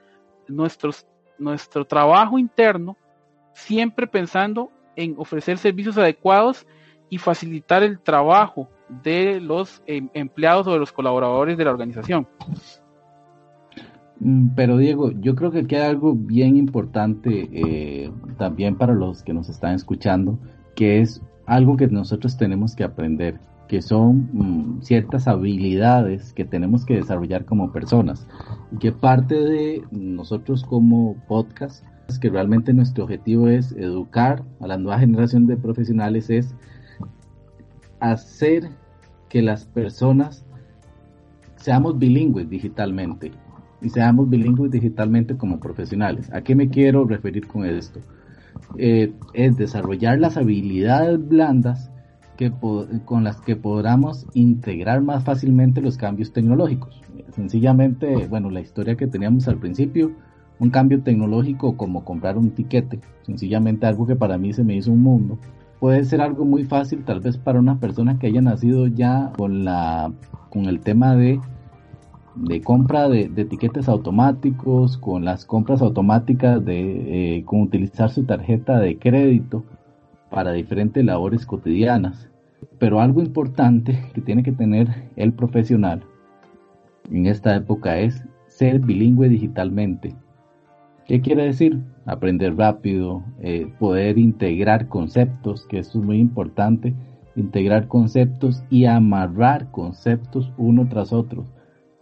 nuestros, 0.46 1.06
nuestro 1.38 1.84
trabajo 1.84 2.38
interno, 2.38 2.96
siempre 3.52 4.06
pensando 4.06 4.70
en 4.96 5.14
ofrecer 5.18 5.58
servicios 5.58 5.96
adecuados 5.96 6.66
y 7.10 7.18
facilitar 7.18 7.82
el 7.82 8.00
trabajo 8.00 8.68
de 9.02 9.40
los 9.40 9.82
em, 9.86 10.08
empleados 10.14 10.66
o 10.66 10.72
de 10.72 10.78
los 10.78 10.92
colaboradores 10.92 11.56
de 11.56 11.64
la 11.64 11.70
organización. 11.70 12.26
Mm, 14.20 14.48
pero 14.56 14.76
Diego, 14.76 15.12
yo 15.12 15.34
creo 15.34 15.50
que 15.50 15.66
queda 15.66 15.88
algo 15.88 16.14
bien 16.14 16.56
importante 16.56 17.48
eh, 17.52 18.10
también 18.36 18.76
para 18.76 18.94
los 18.94 19.22
que 19.22 19.32
nos 19.32 19.48
están 19.48 19.74
escuchando, 19.74 20.38
que 20.74 21.00
es 21.00 21.22
algo 21.46 21.76
que 21.76 21.86
nosotros 21.86 22.36
tenemos 22.36 22.74
que 22.74 22.84
aprender, 22.84 23.38
que 23.68 23.82
son 23.82 24.28
mm, 24.32 24.82
ciertas 24.82 25.28
habilidades 25.28 26.32
que 26.32 26.44
tenemos 26.44 26.84
que 26.84 26.96
desarrollar 26.96 27.44
como 27.44 27.70
personas. 27.70 28.26
Y 28.72 28.78
que 28.78 28.92
parte 28.92 29.34
de 29.34 29.84
nosotros 29.90 30.64
como 30.64 31.16
podcast, 31.28 31.84
es 32.08 32.18
que 32.18 32.30
realmente 32.30 32.72
nuestro 32.72 33.04
objetivo 33.04 33.48
es 33.48 33.72
educar 33.72 34.42
a 34.60 34.66
la 34.66 34.78
nueva 34.78 34.98
generación 34.98 35.46
de 35.46 35.58
profesionales, 35.58 36.30
es 36.30 36.54
hacer 38.00 38.70
que 39.28 39.42
las 39.42 39.66
personas 39.66 40.46
seamos 41.56 41.98
bilingües 41.98 42.48
digitalmente 42.48 43.32
y 43.82 43.90
seamos 43.90 44.30
bilingües 44.30 44.70
digitalmente 44.70 45.36
como 45.36 45.60
profesionales. 45.60 46.32
¿A 46.32 46.40
qué 46.40 46.54
me 46.54 46.70
quiero 46.70 47.04
referir 47.04 47.46
con 47.46 47.66
esto? 47.66 48.00
Eh, 48.78 49.12
es 49.34 49.56
desarrollar 49.56 50.18
las 50.18 50.36
habilidades 50.38 51.26
blandas 51.28 51.90
que 52.38 52.52
con 53.04 53.24
las 53.24 53.40
que 53.40 53.56
podamos 53.56 54.24
integrar 54.32 55.02
más 55.02 55.24
fácilmente 55.24 55.82
los 55.82 55.96
cambios 55.96 56.32
tecnológicos. 56.32 57.02
Sencillamente, 57.34 58.28
bueno, 58.28 58.48
la 58.48 58.60
historia 58.60 58.94
que 58.96 59.08
teníamos 59.08 59.48
al 59.48 59.58
principio, 59.58 60.12
un 60.60 60.70
cambio 60.70 61.02
tecnológico 61.02 61.76
como 61.76 62.04
comprar 62.04 62.38
un 62.38 62.52
tiquete, 62.52 63.00
sencillamente 63.22 63.86
algo 63.86 64.06
que 64.06 64.14
para 64.14 64.38
mí 64.38 64.52
se 64.52 64.62
me 64.62 64.76
hizo 64.76 64.92
un 64.92 65.02
mundo, 65.02 65.36
puede 65.80 66.04
ser 66.04 66.20
algo 66.20 66.44
muy 66.44 66.64
fácil 66.64 67.04
tal 67.04 67.18
vez 67.18 67.36
para 67.36 67.58
una 67.58 67.80
persona 67.80 68.20
que 68.20 68.28
haya 68.28 68.40
nacido 68.40 68.86
ya 68.86 69.32
con 69.36 69.64
la 69.64 70.12
con 70.48 70.66
el 70.66 70.78
tema 70.78 71.16
de 71.16 71.40
de 72.36 72.60
compra 72.60 73.08
de, 73.08 73.32
etiquetes 73.36 73.88
automáticos, 73.88 74.96
con 74.96 75.24
las 75.24 75.44
compras 75.44 75.82
automáticas 75.82 76.64
de 76.64 77.38
eh, 77.38 77.44
con 77.44 77.62
utilizar 77.62 78.10
su 78.10 78.22
tarjeta 78.22 78.78
de 78.78 78.96
crédito 78.96 79.64
para 80.30 80.52
diferentes 80.52 81.04
labores 81.04 81.46
cotidianas. 81.46 82.28
Pero 82.78 83.00
algo 83.00 83.20
importante 83.20 83.98
que 84.14 84.20
tiene 84.20 84.42
que 84.42 84.52
tener 84.52 84.88
el 85.16 85.32
profesional 85.32 86.02
en 87.10 87.26
esta 87.26 87.56
época 87.56 87.98
es 87.98 88.24
ser 88.46 88.80
bilingüe 88.80 89.28
digitalmente. 89.28 90.14
¿Qué 91.06 91.20
quiere 91.20 91.44
decir? 91.44 91.80
Aprender 92.04 92.56
rápido, 92.56 93.22
eh, 93.40 93.72
poder 93.78 94.18
integrar 94.18 94.88
conceptos, 94.88 95.66
que 95.66 95.78
esto 95.78 96.00
es 96.00 96.04
muy 96.04 96.18
importante, 96.18 96.94
integrar 97.34 97.88
conceptos 97.88 98.62
y 98.68 98.84
amarrar 98.84 99.70
conceptos 99.70 100.52
uno 100.58 100.86
tras 100.88 101.12
otro 101.12 101.46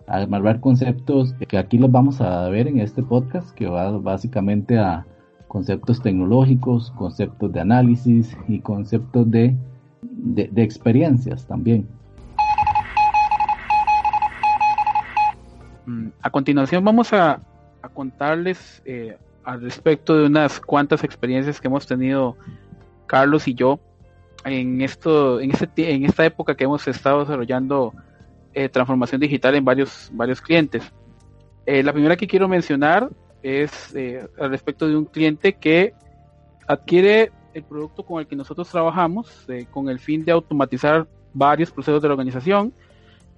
amarrar 0.06 0.61
conceptos 0.61 1.35
que 1.49 1.59
aquí 1.59 1.78
los 1.78 1.90
vamos 1.90 2.21
a 2.21 2.49
ver 2.49 2.68
en 2.68 2.80
este 2.80 3.02
podcast, 3.02 3.50
que 3.54 3.66
va 3.66 3.90
básicamente 3.99 4.78
a 4.78 5.06
conceptos 5.56 6.02
tecnológicos, 6.02 6.92
conceptos 6.98 7.50
de 7.50 7.60
análisis 7.60 8.36
y 8.46 8.60
conceptos 8.60 9.30
de, 9.30 9.56
de, 10.02 10.62
experiencias 10.62 11.46
también. 11.46 11.88
Mm, 15.86 16.08
a 16.20 16.28
continuación 16.28 16.84
vamos 16.84 17.10
a, 17.14 17.40
a 17.80 17.88
contarles 17.88 18.82
eh, 18.84 19.16
al 19.44 19.62
respecto 19.62 20.14
de 20.18 20.26
unas 20.26 20.60
cuantas 20.60 21.02
experiencias 21.02 21.58
que 21.58 21.68
hemos 21.68 21.86
tenido 21.86 22.36
Carlos 23.06 23.48
y 23.48 23.54
yo 23.54 23.80
en 24.44 24.82
esto, 24.82 25.40
en 25.40 25.52
este, 25.52 25.90
en 25.90 26.04
esta 26.04 26.26
época 26.26 26.54
que 26.54 26.64
hemos 26.64 26.86
estado 26.86 27.20
desarrollando 27.20 27.94
eh, 28.52 28.68
transformación 28.68 29.22
digital 29.22 29.54
en 29.54 29.64
varios, 29.64 30.10
varios 30.12 30.42
clientes. 30.42 30.82
Eh, 31.64 31.82
la 31.82 31.94
primera 31.94 32.14
que 32.14 32.26
quiero 32.26 32.46
mencionar 32.46 33.08
es 33.47 33.95
eh, 33.95 34.26
al 34.38 34.50
respecto 34.50 34.88
de 34.88 34.97
un 34.97 35.05
cliente 35.05 35.55
que 35.55 35.95
adquiere 36.67 37.31
el 37.55 37.62
producto 37.62 38.05
con 38.05 38.21
el 38.21 38.26
que 38.26 38.37
nosotros 38.37 38.69
trabajamos 38.69 39.47
con 39.71 39.88
el 39.88 39.99
fin 39.99 40.25
de 40.25 40.33
automatizar 40.33 41.07
varios 41.33 41.71
procesos 41.71 42.03
de 42.03 42.09
la 42.09 42.15
organización, 42.15 42.75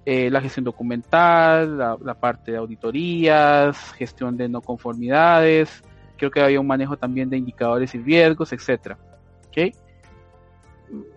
la 0.05 0.41
gestión 0.41 0.65
documental, 0.65 1.77
la, 1.77 2.15
parte 2.15 2.51
de 2.51 2.57
auditorías, 2.57 3.93
gestión 3.93 4.35
de 4.35 4.49
no 4.49 4.59
conformidades, 4.59 5.83
creo 6.19 6.29
que 6.29 6.41
había 6.41 6.59
un 6.59 6.67
manejo 6.67 6.97
también 6.97 7.29
de 7.29 7.37
indicadores 7.37 7.95
y 7.95 7.99
riesgos, 7.99 8.53
etcétera. 8.53 8.97
¿Okay? 9.47 9.73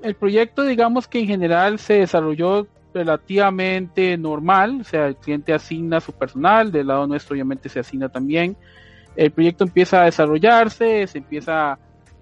El 0.02 0.14
proyecto, 0.14 0.64
digamos 0.64 1.08
que 1.08 1.20
en 1.20 1.26
general 1.26 1.78
se 1.78 1.94
desarrolló 1.94 2.66
relativamente 2.94 4.16
normal, 4.16 4.80
o 4.80 4.84
sea, 4.84 5.06
el 5.08 5.16
cliente 5.16 5.52
asigna 5.52 6.00
su 6.00 6.12
personal, 6.12 6.70
del 6.70 6.86
lado 6.86 7.06
nuestro 7.06 7.34
obviamente 7.34 7.68
se 7.68 7.80
asigna 7.80 8.08
también. 8.08 8.56
El 9.16 9.30
proyecto 9.30 9.64
empieza 9.64 10.02
a 10.02 10.04
desarrollarse, 10.06 11.06
se 11.06 11.18
empieza 11.18 11.78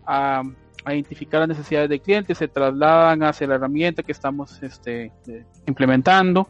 a, 0.06 0.42
identificar 0.86 1.40
las 1.40 1.50
necesidades 1.50 1.88
del 1.88 2.00
cliente, 2.00 2.34
se 2.34 2.48
trasladan 2.48 3.22
hacia 3.22 3.46
la 3.46 3.56
herramienta 3.56 4.02
que 4.02 4.12
estamos 4.12 4.62
este, 4.62 5.12
implementando, 5.66 6.48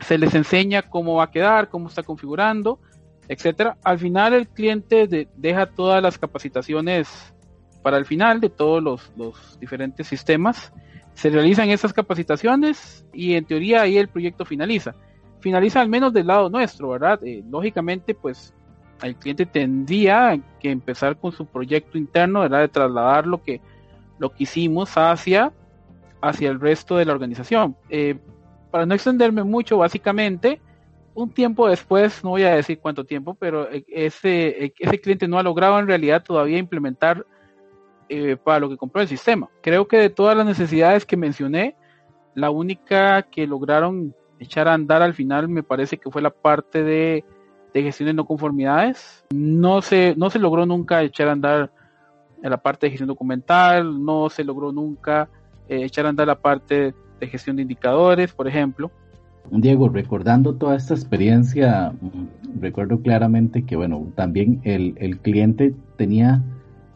se 0.00 0.18
les 0.18 0.34
enseña 0.34 0.82
cómo 0.82 1.14
va 1.14 1.24
a 1.24 1.30
quedar, 1.30 1.68
cómo 1.68 1.88
está 1.88 2.02
configurando, 2.02 2.80
etcétera. 3.28 3.76
Al 3.84 3.98
final 3.98 4.34
el 4.34 4.48
cliente 4.48 5.28
deja 5.36 5.66
todas 5.66 6.02
las 6.02 6.18
capacitaciones 6.18 7.32
para 7.82 7.96
el 7.96 8.04
final 8.04 8.40
de 8.40 8.50
todos 8.50 8.82
los, 8.82 9.12
los 9.16 9.58
diferentes 9.60 10.06
sistemas 10.06 10.72
se 11.18 11.30
realizan 11.30 11.68
esas 11.70 11.92
capacitaciones 11.92 13.04
y 13.12 13.34
en 13.34 13.44
teoría 13.44 13.82
ahí 13.82 13.98
el 13.98 14.06
proyecto 14.06 14.44
finaliza. 14.44 14.94
Finaliza 15.40 15.80
al 15.80 15.88
menos 15.88 16.12
del 16.12 16.28
lado 16.28 16.48
nuestro, 16.48 16.90
¿verdad? 16.90 17.18
Eh, 17.24 17.42
lógicamente, 17.50 18.14
pues 18.14 18.54
el 19.02 19.16
cliente 19.16 19.46
tendría 19.46 20.38
que 20.60 20.70
empezar 20.70 21.16
con 21.16 21.32
su 21.32 21.46
proyecto 21.46 21.98
interno, 21.98 22.40
¿verdad? 22.40 22.60
De 22.60 22.68
trasladar 22.68 23.26
lo 23.26 23.42
que, 23.42 23.60
lo 24.18 24.30
que 24.30 24.44
hicimos 24.44 24.96
hacia, 24.96 25.52
hacia 26.20 26.50
el 26.50 26.60
resto 26.60 26.96
de 26.96 27.04
la 27.04 27.12
organización. 27.12 27.76
Eh, 27.88 28.18
para 28.70 28.86
no 28.86 28.94
extenderme 28.94 29.44
mucho, 29.44 29.78
básicamente, 29.78 30.60
un 31.14 31.30
tiempo 31.30 31.68
después, 31.68 32.22
no 32.22 32.30
voy 32.30 32.42
a 32.42 32.54
decir 32.54 32.78
cuánto 32.80 33.04
tiempo, 33.04 33.34
pero 33.34 33.70
e, 33.70 33.84
ese, 33.88 34.64
e, 34.64 34.74
ese 34.78 35.00
cliente 35.00 35.28
no 35.28 35.38
ha 35.38 35.42
logrado 35.42 35.78
en 35.78 35.86
realidad 35.86 36.22
todavía 36.22 36.58
implementar 36.58 37.24
eh, 38.08 38.36
para 38.36 38.60
lo 38.60 38.68
que 38.68 38.76
compró 38.76 39.02
el 39.02 39.08
sistema. 39.08 39.48
Creo 39.62 39.86
que 39.86 39.98
de 39.98 40.10
todas 40.10 40.36
las 40.36 40.46
necesidades 40.46 41.04
que 41.04 41.16
mencioné, 41.16 41.76
la 42.34 42.50
única 42.50 43.22
que 43.22 43.46
lograron 43.46 44.14
echar 44.38 44.68
a 44.68 44.74
andar 44.74 45.02
al 45.02 45.14
final 45.14 45.48
me 45.48 45.62
parece 45.62 45.98
que 45.98 46.10
fue 46.10 46.22
la 46.22 46.30
parte 46.30 46.82
de, 46.84 47.24
gestión 47.74 48.08
de 48.08 48.14
no 48.14 48.24
conformidades. 48.24 49.24
No 49.34 49.82
se, 49.82 50.14
no 50.16 50.30
se 50.30 50.38
logró 50.38 50.66
nunca 50.66 51.02
echar 51.02 51.28
a 51.28 51.32
andar 51.32 51.70
en 52.42 52.50
la 52.50 52.56
parte 52.56 52.86
de 52.86 52.90
gestión 52.90 53.08
documental, 53.08 54.04
no 54.04 54.30
se 54.30 54.44
logró 54.44 54.72
nunca 54.72 55.28
eh, 55.68 55.84
echar 55.84 56.06
a 56.06 56.10
andar 56.10 56.26
la 56.26 56.38
parte 56.38 56.94
de 57.20 57.26
gestión 57.26 57.56
de 57.56 57.62
indicadores, 57.62 58.32
por 58.32 58.46
ejemplo. 58.46 58.90
Diego, 59.50 59.88
recordando 59.88 60.54
toda 60.54 60.76
esta 60.76 60.94
experiencia, 60.94 61.92
mm, 62.00 62.60
recuerdo 62.60 63.00
claramente 63.00 63.64
que, 63.64 63.76
bueno, 63.76 64.06
también 64.14 64.60
el, 64.64 64.94
el 64.98 65.18
cliente 65.18 65.74
tenía 65.96 66.42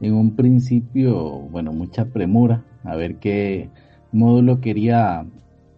en 0.00 0.14
un 0.14 0.36
principio, 0.36 1.18
bueno, 1.50 1.72
mucha 1.72 2.04
premura 2.04 2.62
a 2.84 2.96
ver 2.96 3.16
qué 3.16 3.70
módulo 4.10 4.60
quería 4.60 5.24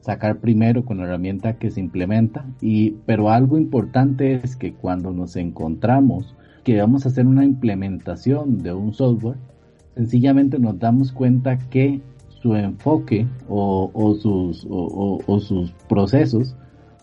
sacar 0.05 0.37
primero 0.37 0.85
con 0.85 0.99
la 0.99 1.05
herramienta 1.05 1.55
que 1.55 1.71
se 1.71 1.81
implementa. 1.81 2.45
Y, 2.61 2.91
pero 3.07 3.31
algo 3.31 3.57
importante 3.57 4.35
es 4.35 4.55
que 4.55 4.75
cuando 4.75 5.13
nos 5.13 5.35
encontramos 5.37 6.35
que 6.63 6.79
vamos 6.79 7.05
a 7.05 7.09
hacer 7.09 7.27
una 7.27 7.45
implementación 7.45 8.63
de 8.63 8.75
un 8.75 8.93
software, 8.93 9.39
sencillamente 9.95 10.59
nos 10.59 10.79
damos 10.79 11.11
cuenta 11.11 11.59
que 11.71 12.03
su 12.29 12.55
enfoque 12.55 13.27
o, 13.49 14.19
sus, 14.21 14.67
o, 14.69 15.41
sus 15.41 15.73
procesos 15.89 16.55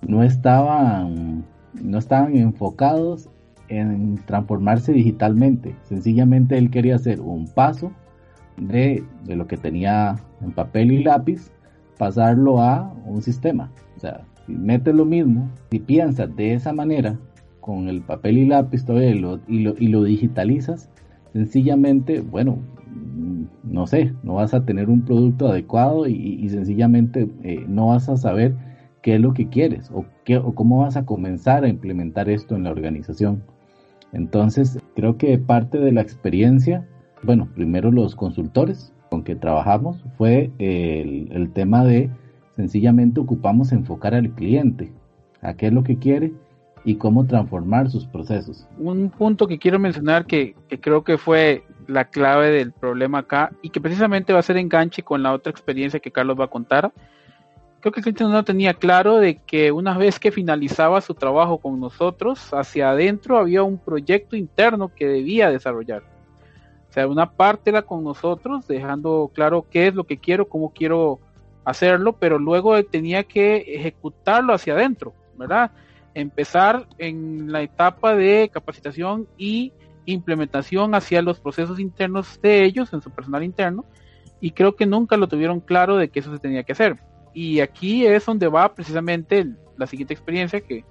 no 0.08 0.22
estaban, 0.22 1.44
no 1.82 1.98
estaban 1.98 2.36
enfocados 2.36 3.30
en 3.68 4.20
transformarse 4.28 4.94
digitalmente. 4.94 5.76
Sencillamente 5.90 6.56
él 6.56 6.70
quería 6.70 6.98
hacer 6.98 7.20
un 7.20 7.48
paso 7.48 7.92
de, 8.58 9.04
de 9.26 9.36
lo 9.36 9.48
que 9.48 9.58
tenía 9.58 10.18
en 10.42 10.52
papel 10.52 10.92
y 10.92 11.04
lápiz, 11.04 11.52
pasarlo 12.02 12.60
a 12.60 12.92
un 13.06 13.22
sistema. 13.22 13.72
O 13.96 14.00
sea, 14.00 14.22
si 14.48 14.54
metes 14.54 14.96
lo 14.96 15.06
mismo, 15.06 15.48
si 15.70 15.78
piensas 15.78 16.36
de 16.36 16.56
esa 16.56 16.74
manera, 16.74 17.20
con 17.60 17.90
el 17.90 18.02
papel 18.02 18.40
y 18.40 18.48
lápiz 18.48 18.84
todavía 18.86 19.12
y 19.12 19.20
lo, 19.20 19.40
y 19.48 19.88
lo, 19.88 20.04
digitalizas, 20.04 20.90
sencillamente, 21.32 22.22
bueno, 22.22 22.58
mm, 22.88 23.44
no 23.72 23.86
sé, 23.86 24.14
no 24.24 24.34
vas 24.34 24.56
a 24.56 24.66
tener 24.66 24.90
un 24.90 25.04
producto 25.04 25.50
adecuado 25.50 26.08
y, 26.08 26.50
sencillamente 26.50 27.30
eh, 27.44 27.64
no 27.68 27.90
vas 27.90 28.10
a 28.10 28.18
saber 28.18 28.56
qué 29.04 29.14
es 29.14 29.22
lo 29.22 29.36
que 29.36 29.50
quieres 29.50 29.92
o, 29.94 30.04
qué, 30.26 30.38
o 30.38 30.56
cómo 30.56 30.80
vas 30.80 30.98
a 30.98 31.06
comenzar 31.06 31.66
a 31.66 31.70
implementar 31.70 32.32
esto 32.32 32.56
en 32.56 32.64
la 32.64 32.72
organización. 32.72 33.44
Entonces, 34.12 34.80
creo 34.96 35.18
que 35.18 35.38
parte 35.38 35.78
de 35.78 35.92
la 35.92 36.02
experiencia, 36.02 36.84
bueno, 37.22 37.48
primero 37.54 37.92
los 37.92 38.16
consultores 38.16 38.92
con 39.12 39.26
que 39.26 39.36
trabajamos 39.36 39.98
fue 40.18 40.52
el, 40.58 41.52
tema 41.54 41.84
de 41.84 42.10
sencillamente 42.56 43.20
ocupamos 43.20 43.74
enfocar 43.74 44.16
al 44.16 44.32
cliente, 44.32 44.90
a 45.42 45.54
qué 45.54 45.68
es 45.68 45.74
lo 45.74 45.84
que 45.84 46.00
quiere 46.00 46.32
y 46.86 46.96
cómo 46.96 47.26
transformar 47.26 47.90
sus 47.90 48.06
procesos. 48.06 48.66
Un 48.78 49.10
punto 49.10 49.48
que 49.48 49.60
quiero 49.60 49.80
mencionar 49.80 50.26
que, 50.26 50.56
creo 50.80 51.04
que 51.04 51.18
fue 51.18 51.66
la 51.88 52.06
clave 52.06 52.52
del 52.52 52.72
problema 52.72 53.20
acá 53.20 53.52
y 53.62 53.70
que 53.70 53.82
precisamente 53.82 54.32
va 54.32 54.40
a 54.40 54.44
ser 54.44 54.56
enganche 54.56 55.04
con 55.04 55.22
la 55.22 55.34
otra 55.34 55.52
experiencia 55.52 56.00
que 56.00 56.12
Carlos 56.12 56.40
va 56.40 56.46
a 56.46 56.50
contar. 56.50 56.94
Creo 57.82 57.92
que 57.92 58.00
el 58.00 58.04
cliente 58.06 58.24
no 58.24 58.46
tenía 58.46 58.76
claro 58.76 59.18
de 59.18 59.40
que 59.40 59.74
una 59.74 59.98
vez 59.98 60.22
que 60.22 60.32
finalizaba 60.32 61.02
su 61.02 61.16
trabajo 61.16 61.58
con 61.58 61.82
nosotros, 61.82 62.54
hacia 62.54 62.92
adentro 62.92 63.38
había 63.38 63.62
un 63.62 63.78
proyecto 63.78 64.38
interno 64.38 64.88
que 64.88 65.06
debía 65.06 65.50
desarrollar. 65.50 66.11
O 66.92 66.94
sea, 66.94 67.08
una 67.08 67.32
parte 67.32 67.70
era 67.70 67.82
con 67.82 68.04
nosotros, 68.04 68.68
dejando 68.68 69.32
claro 69.34 69.66
qué 69.72 69.88
es 69.88 69.96
lo 69.96 70.04
que 70.04 70.18
quiero, 70.18 70.48
cómo 70.48 70.74
quiero 70.74 71.20
hacerlo, 71.64 72.14
pero 72.14 72.38
luego 72.38 72.84
tenía 72.84 73.24
que 73.24 73.58
ejecutarlo 73.76 74.54
hacia 74.54 74.74
adentro, 74.74 75.14
¿verdad? 75.38 75.72
empezar 76.14 76.88
en 76.98 77.52
la 77.52 77.62
etapa 77.62 78.16
de 78.16 78.50
capacitación 78.52 79.28
y 79.38 79.74
implementación 80.06 80.96
hacia 80.96 81.22
los 81.22 81.40
procesos 81.40 81.80
internos 81.80 82.40
de 82.42 82.66
ellos, 82.66 82.92
en 82.94 83.02
su 83.02 83.10
personal 83.12 83.44
interno, 83.44 83.86
y 84.40 84.52
creo 84.52 84.76
que 84.76 84.86
nunca 84.86 85.18
lo 85.18 85.28
tuvieron 85.28 85.60
claro 85.60 85.98
de 85.98 86.10
que 86.10 86.20
eso 86.20 86.34
se 86.34 86.40
tenía 86.40 86.64
que 86.64 86.74
hacer. 86.74 86.98
Y 87.34 87.60
aquí 87.60 88.06
es 88.06 88.26
donde 88.26 88.48
va 88.48 88.74
precisamente 88.74 89.48
la 89.78 89.88
siguiente 89.88 90.14
experiencia 90.14 90.62
que, 90.62 90.84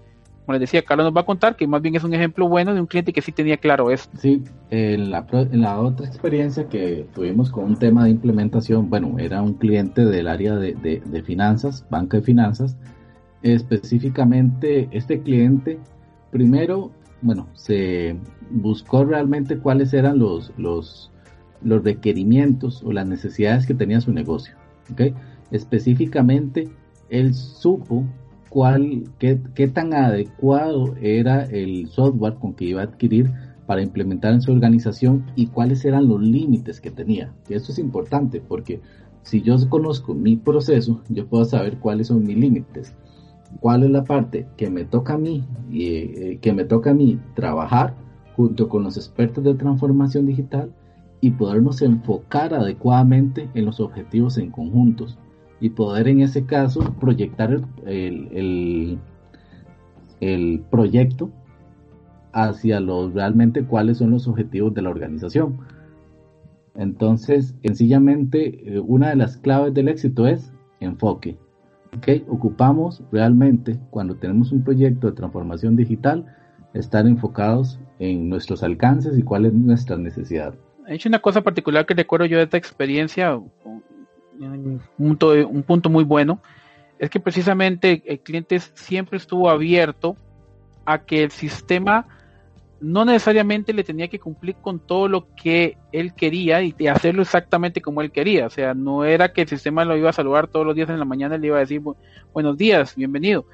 como 0.50 0.58
les 0.58 0.62
decía, 0.62 0.82
Carlos 0.82 1.04
nos 1.04 1.16
va 1.16 1.20
a 1.20 1.26
contar, 1.26 1.54
que 1.54 1.68
más 1.68 1.80
bien 1.80 1.94
es 1.94 2.02
un 2.02 2.12
ejemplo 2.12 2.48
bueno 2.48 2.74
de 2.74 2.80
un 2.80 2.86
cliente 2.88 3.12
que 3.12 3.22
sí 3.22 3.30
tenía 3.30 3.56
claro 3.56 3.92
esto. 3.92 4.10
Sí, 4.18 4.42
en 4.70 5.12
la, 5.12 5.80
otra 5.80 6.08
experiencia 6.08 6.68
que 6.68 7.06
tuvimos 7.14 7.52
con 7.52 7.66
un 7.66 7.76
tema 7.76 8.02
de 8.02 8.10
implementación, 8.10 8.90
bueno, 8.90 9.14
era 9.20 9.42
un 9.42 9.54
cliente 9.54 10.04
del 10.04 10.26
área 10.26 10.56
de 10.56 11.22
finanzas, 11.24 11.86
banca 11.88 12.16
de 12.16 12.24
finanzas, 12.24 12.76
específicamente 13.42 14.88
este 14.90 15.20
cliente, 15.20 15.78
primero, 16.32 16.90
bueno, 17.22 17.46
se 17.54 18.16
buscó 18.50 19.04
realmente 19.04 19.56
cuáles 19.56 19.94
eran 19.94 20.18
los, 20.18 20.52
los, 20.56 21.12
los 21.62 21.84
requerimientos 21.84 22.82
o 22.82 22.92
las 22.92 23.06
necesidades 23.06 23.66
que 23.66 23.74
tenía 23.74 24.00
su 24.00 24.12
negocio. 24.12 24.56
¿okay? 24.90 25.14
Específicamente, 25.52 26.68
él 27.08 27.34
supo 27.34 28.04
cuál, 28.50 29.04
qué, 29.18 29.40
qué 29.54 29.68
tan 29.68 29.94
adecuado 29.94 30.94
era 31.00 31.44
el 31.44 31.88
software 31.88 32.34
con 32.34 32.52
que 32.52 32.66
iba 32.66 32.82
a 32.82 32.84
adquirir 32.84 33.30
para 33.66 33.82
implementar 33.82 34.34
en 34.34 34.42
su 34.42 34.52
organización 34.52 35.24
y 35.36 35.46
cuáles 35.46 35.84
eran 35.86 36.08
los 36.08 36.20
límites 36.20 36.80
que 36.80 36.90
tenía. 36.90 37.32
Y 37.48 37.54
eso 37.54 37.72
es 37.72 37.78
importante 37.78 38.42
porque 38.46 38.80
si 39.22 39.40
yo 39.40 39.56
conozco 39.70 40.12
mi 40.12 40.36
proceso, 40.36 41.00
yo 41.08 41.26
puedo 41.26 41.46
saber 41.46 41.78
cuáles 41.78 42.08
son 42.08 42.24
mis 42.24 42.36
límites 42.36 42.94
cuál 43.58 43.82
es 43.82 43.90
la 43.90 44.04
parte 44.04 44.46
que 44.56 44.70
me 44.70 44.84
toca 44.84 45.14
a 45.14 45.18
mí 45.18 45.44
eh, 45.72 46.38
que 46.40 46.52
me 46.52 46.64
toca 46.64 46.90
a 46.90 46.94
mí 46.94 47.18
trabajar 47.34 47.94
junto 48.36 48.68
con 48.68 48.84
los 48.84 48.96
expertos 48.96 49.42
de 49.42 49.54
transformación 49.54 50.26
digital 50.26 50.72
y 51.20 51.32
podernos 51.32 51.82
enfocar 51.82 52.54
adecuadamente 52.54 53.48
en 53.54 53.66
los 53.66 53.80
objetivos 53.80 54.38
en 54.38 54.50
conjuntos 54.50 55.18
y 55.60 55.70
poder 55.70 56.08
en 56.08 56.20
ese 56.22 56.46
caso 56.46 56.94
proyectar 56.98 57.60
el, 57.86 58.98
el, 60.20 60.60
proyecto 60.70 61.30
hacia 62.32 62.80
los 62.80 63.12
realmente 63.14 63.64
cuáles 63.64 63.98
son 63.98 64.10
los 64.10 64.26
objetivos 64.26 64.72
de 64.74 64.82
la 64.82 64.90
organización. 64.90 65.58
Entonces, 66.76 67.54
sencillamente, 67.62 68.74
eh, 68.76 68.80
una 68.80 69.10
de 69.10 69.16
las 69.16 69.36
claves 69.36 69.74
del 69.74 69.88
éxito 69.88 70.26
es 70.26 70.52
enfoque. 70.80 71.36
¿okay? 71.96 72.24
ocupamos 72.28 73.02
realmente 73.10 73.78
cuando 73.90 74.14
tenemos 74.16 74.52
un 74.52 74.62
proyecto 74.62 75.08
de 75.08 75.14
transformación 75.14 75.76
digital 75.76 76.24
estar 76.72 77.06
enfocados 77.06 77.80
en 77.98 78.28
nuestros 78.28 78.62
alcances 78.62 79.18
y 79.18 79.22
cuál 79.22 79.46
es 79.46 79.52
nuestra 79.52 79.96
necesidad. 79.96 80.54
He 80.86 80.94
hecho 80.94 81.08
una 81.08 81.18
cosa 81.18 81.42
particular 81.42 81.86
que 81.86 81.94
recuerdo 81.94 82.26
yo 82.26 82.38
de 82.38 82.44
esta 82.44 82.56
experiencia, 82.56 83.40
un 84.46 84.80
punto, 84.96 85.30
un 85.30 85.62
punto 85.62 85.90
muy 85.90 86.04
bueno, 86.04 86.40
es 86.98 87.10
que 87.10 87.20
precisamente 87.20 88.02
el 88.06 88.20
cliente 88.20 88.58
siempre 88.60 89.16
estuvo 89.16 89.48
abierto 89.48 90.16
a 90.84 90.98
que 90.98 91.22
el 91.22 91.30
sistema 91.30 92.06
no 92.80 93.04
necesariamente 93.04 93.74
le 93.74 93.84
tenía 93.84 94.08
que 94.08 94.18
cumplir 94.18 94.56
con 94.56 94.78
todo 94.78 95.06
lo 95.06 95.34
que 95.34 95.76
él 95.92 96.14
quería 96.14 96.62
y 96.62 96.74
hacerlo 96.86 97.22
exactamente 97.22 97.82
como 97.82 98.00
él 98.00 98.10
quería. 98.10 98.46
O 98.46 98.50
sea, 98.50 98.74
no 98.74 99.04
era 99.04 99.32
que 99.32 99.42
el 99.42 99.48
sistema 99.48 99.84
lo 99.84 99.96
iba 99.96 100.10
a 100.10 100.14
saludar 100.14 100.48
todos 100.48 100.66
los 100.66 100.74
días 100.74 100.88
en 100.88 100.98
la 100.98 101.04
mañana 101.04 101.36
y 101.36 101.40
le 101.40 101.46
iba 101.48 101.56
a 101.58 101.60
decir 101.60 101.82
buenos 102.32 102.56
días, 102.56 102.96
bienvenido. 102.96 103.44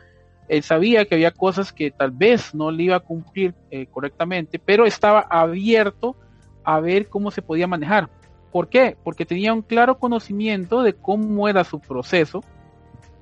Él 0.48 0.62
sabía 0.62 1.04
que 1.04 1.16
había 1.16 1.32
cosas 1.32 1.72
que 1.72 1.90
tal 1.90 2.12
vez 2.12 2.54
no 2.54 2.70
le 2.70 2.84
iba 2.84 2.96
a 2.96 3.00
cumplir 3.00 3.52
eh, 3.70 3.86
correctamente, 3.86 4.60
pero 4.60 4.86
estaba 4.86 5.20
abierto 5.20 6.16
a 6.62 6.78
ver 6.78 7.08
cómo 7.08 7.32
se 7.32 7.42
podía 7.42 7.66
manejar. 7.66 8.08
¿Por 8.56 8.70
qué? 8.70 8.96
Porque 9.04 9.26
tenía 9.26 9.52
un 9.52 9.60
claro 9.60 9.98
conocimiento 9.98 10.82
de 10.82 10.94
cómo 10.94 11.46
era 11.46 11.62
su 11.62 11.78
proceso 11.78 12.42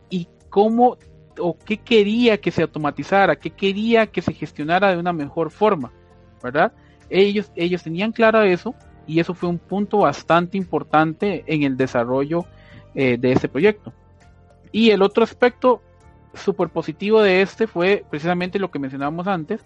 y 0.09 0.29
cómo 0.49 0.97
o 1.41 1.59
qué 1.59 1.79
quería 1.79 2.41
que 2.41 2.53
se 2.53 2.63
automatizara, 2.63 3.35
qué 3.35 3.51
quería 3.51 4.07
que 4.07 4.23
se 4.23 4.33
gestionara 4.33 4.93
de 4.93 4.97
una 4.97 5.13
mejor 5.13 5.51
forma, 5.51 5.91
¿verdad? 6.41 6.73
Ellos, 7.11 7.51
ellos 7.57 7.83
tenían 7.83 8.13
claro 8.13 8.43
eso 8.43 8.77
y 9.09 9.19
eso 9.19 9.35
fue 9.35 9.49
un 9.49 9.59
punto 9.59 9.99
bastante 9.99 10.57
importante 10.57 11.43
en 11.49 11.65
el 11.65 11.77
desarrollo 11.77 12.45
eh, 12.95 13.17
de 13.19 13.33
este 13.33 13.49
proyecto. 13.49 13.93
Y 14.71 14.91
el 14.91 15.03
otro 15.03 15.25
aspecto 15.25 15.83
súper 16.35 16.69
positivo 16.69 17.21
de 17.21 17.43
este 17.43 17.67
fue 17.67 18.05
precisamente 18.09 18.61
lo 18.61 18.71
que 18.71 18.79
mencionábamos 18.79 19.27
antes. 19.27 19.65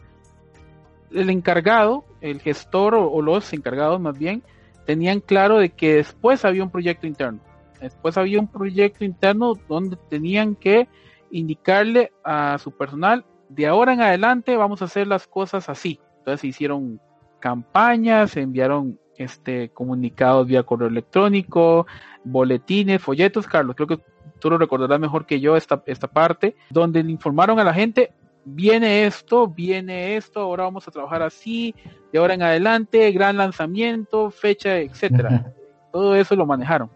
El 1.11 1.29
encargado, 1.29 2.07
el 2.23 2.41
gestor 2.41 2.95
o 2.95 3.21
los 3.21 3.53
encargados 3.53 4.01
más 4.01 4.19
bien, 4.19 4.43
tenían 4.89 5.21
claro 5.21 5.59
de 5.59 5.69
que 5.69 5.97
después 5.97 6.47
había 6.47 6.63
un 6.63 6.71
proyecto 6.71 7.07
interno. 7.07 7.41
Después 7.79 8.17
había 8.17 8.41
un 8.41 8.49
proyecto 8.49 9.05
interno 9.05 9.53
donde 9.69 9.99
tenían 10.09 10.55
que 10.55 10.89
indicarle 11.31 12.11
a 12.25 12.57
su 12.57 12.71
personal, 12.71 13.27
de 13.51 13.67
ahora 13.67 13.93
en 13.93 14.01
adelante 14.01 14.57
vamos 14.57 14.81
a 14.81 14.87
hacer 14.87 15.07
las 15.07 15.27
cosas 15.27 15.69
así. 15.69 16.01
Entonces 16.21 16.43
hicieron 16.45 17.03
campañas, 17.39 18.31
se 18.31 18.41
enviaron 18.41 18.99
este 19.19 19.69
comunicados 19.69 20.47
vía 20.47 20.63
correo 20.63 20.89
electrónico, 20.89 21.87
boletines, 22.25 23.03
folletos, 23.03 23.47
Carlos, 23.47 23.77
creo 23.77 23.89
que 23.89 24.01
tú 24.41 24.49
lo 24.49 24.57
recordarás 24.57 24.99
mejor 24.99 25.27
que 25.27 25.39
yo 25.39 25.55
esta, 25.55 25.83
esta 25.85 26.09
parte, 26.09 26.57
donde 26.71 27.03
le 27.03 27.13
informaron 27.13 27.61
a 27.61 27.65
la 27.65 27.75
gente, 27.75 28.15
viene 28.49 29.07
esto, 29.07 29.49
viene 29.49 30.17
esto, 30.17 30.41
ahora 30.41 30.65
vamos 30.65 30.87
a 30.89 30.91
trabajar 30.91 31.23
así, 31.23 31.75
de 32.13 32.19
ahora 32.19 32.35
en 32.35 32.43
adelante, 32.43 33.11
gran 33.13 33.37
lanzamiento, 33.37 34.31
fecha, 34.31 34.79
etcétera. 34.79 35.53
Todo 35.93 36.15
eso 36.15 36.37
lo 36.37 36.47
manejaron. 36.47 36.91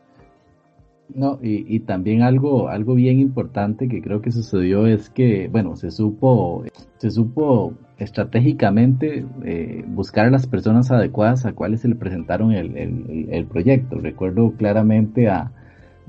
No, 1.14 1.38
y, 1.42 1.80
también 1.80 2.22
algo, 2.22 2.68
algo 2.68 2.94
bien 2.94 3.20
importante 3.20 3.86
que 3.88 4.00
creo 4.00 4.22
que 4.22 4.32
sucedió 4.32 4.86
es 4.86 5.10
que, 5.10 5.48
bueno, 5.48 5.76
se 5.76 5.90
supo, 5.90 6.64
se 6.96 7.10
supo 7.10 7.74
estratégicamente 7.98 9.26
eh, 9.44 9.84
buscar 9.86 10.26
a 10.26 10.30
las 10.30 10.46
personas 10.46 10.90
adecuadas 10.90 11.44
a 11.44 11.52
cuales 11.52 11.82
se 11.82 11.88
le 11.88 11.96
presentaron 11.96 12.52
el, 12.52 13.46
proyecto. 13.46 13.98
Recuerdo 13.98 14.52
claramente 14.52 15.28
a, 15.28 15.52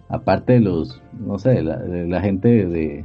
aparte 0.08 0.54
de 0.54 0.60
los, 0.62 1.02
no 1.20 1.38
sé, 1.38 1.50
de 1.50 2.08
la, 2.08 2.22
gente 2.22 2.66
de, 2.66 3.04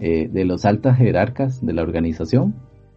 eh, 0.00 0.28
de 0.32 0.44
los 0.44 0.64
altas 0.64 0.98
jerarcas 0.98 1.64
de 1.64 1.72
la 1.72 1.82
organización, 1.82 2.54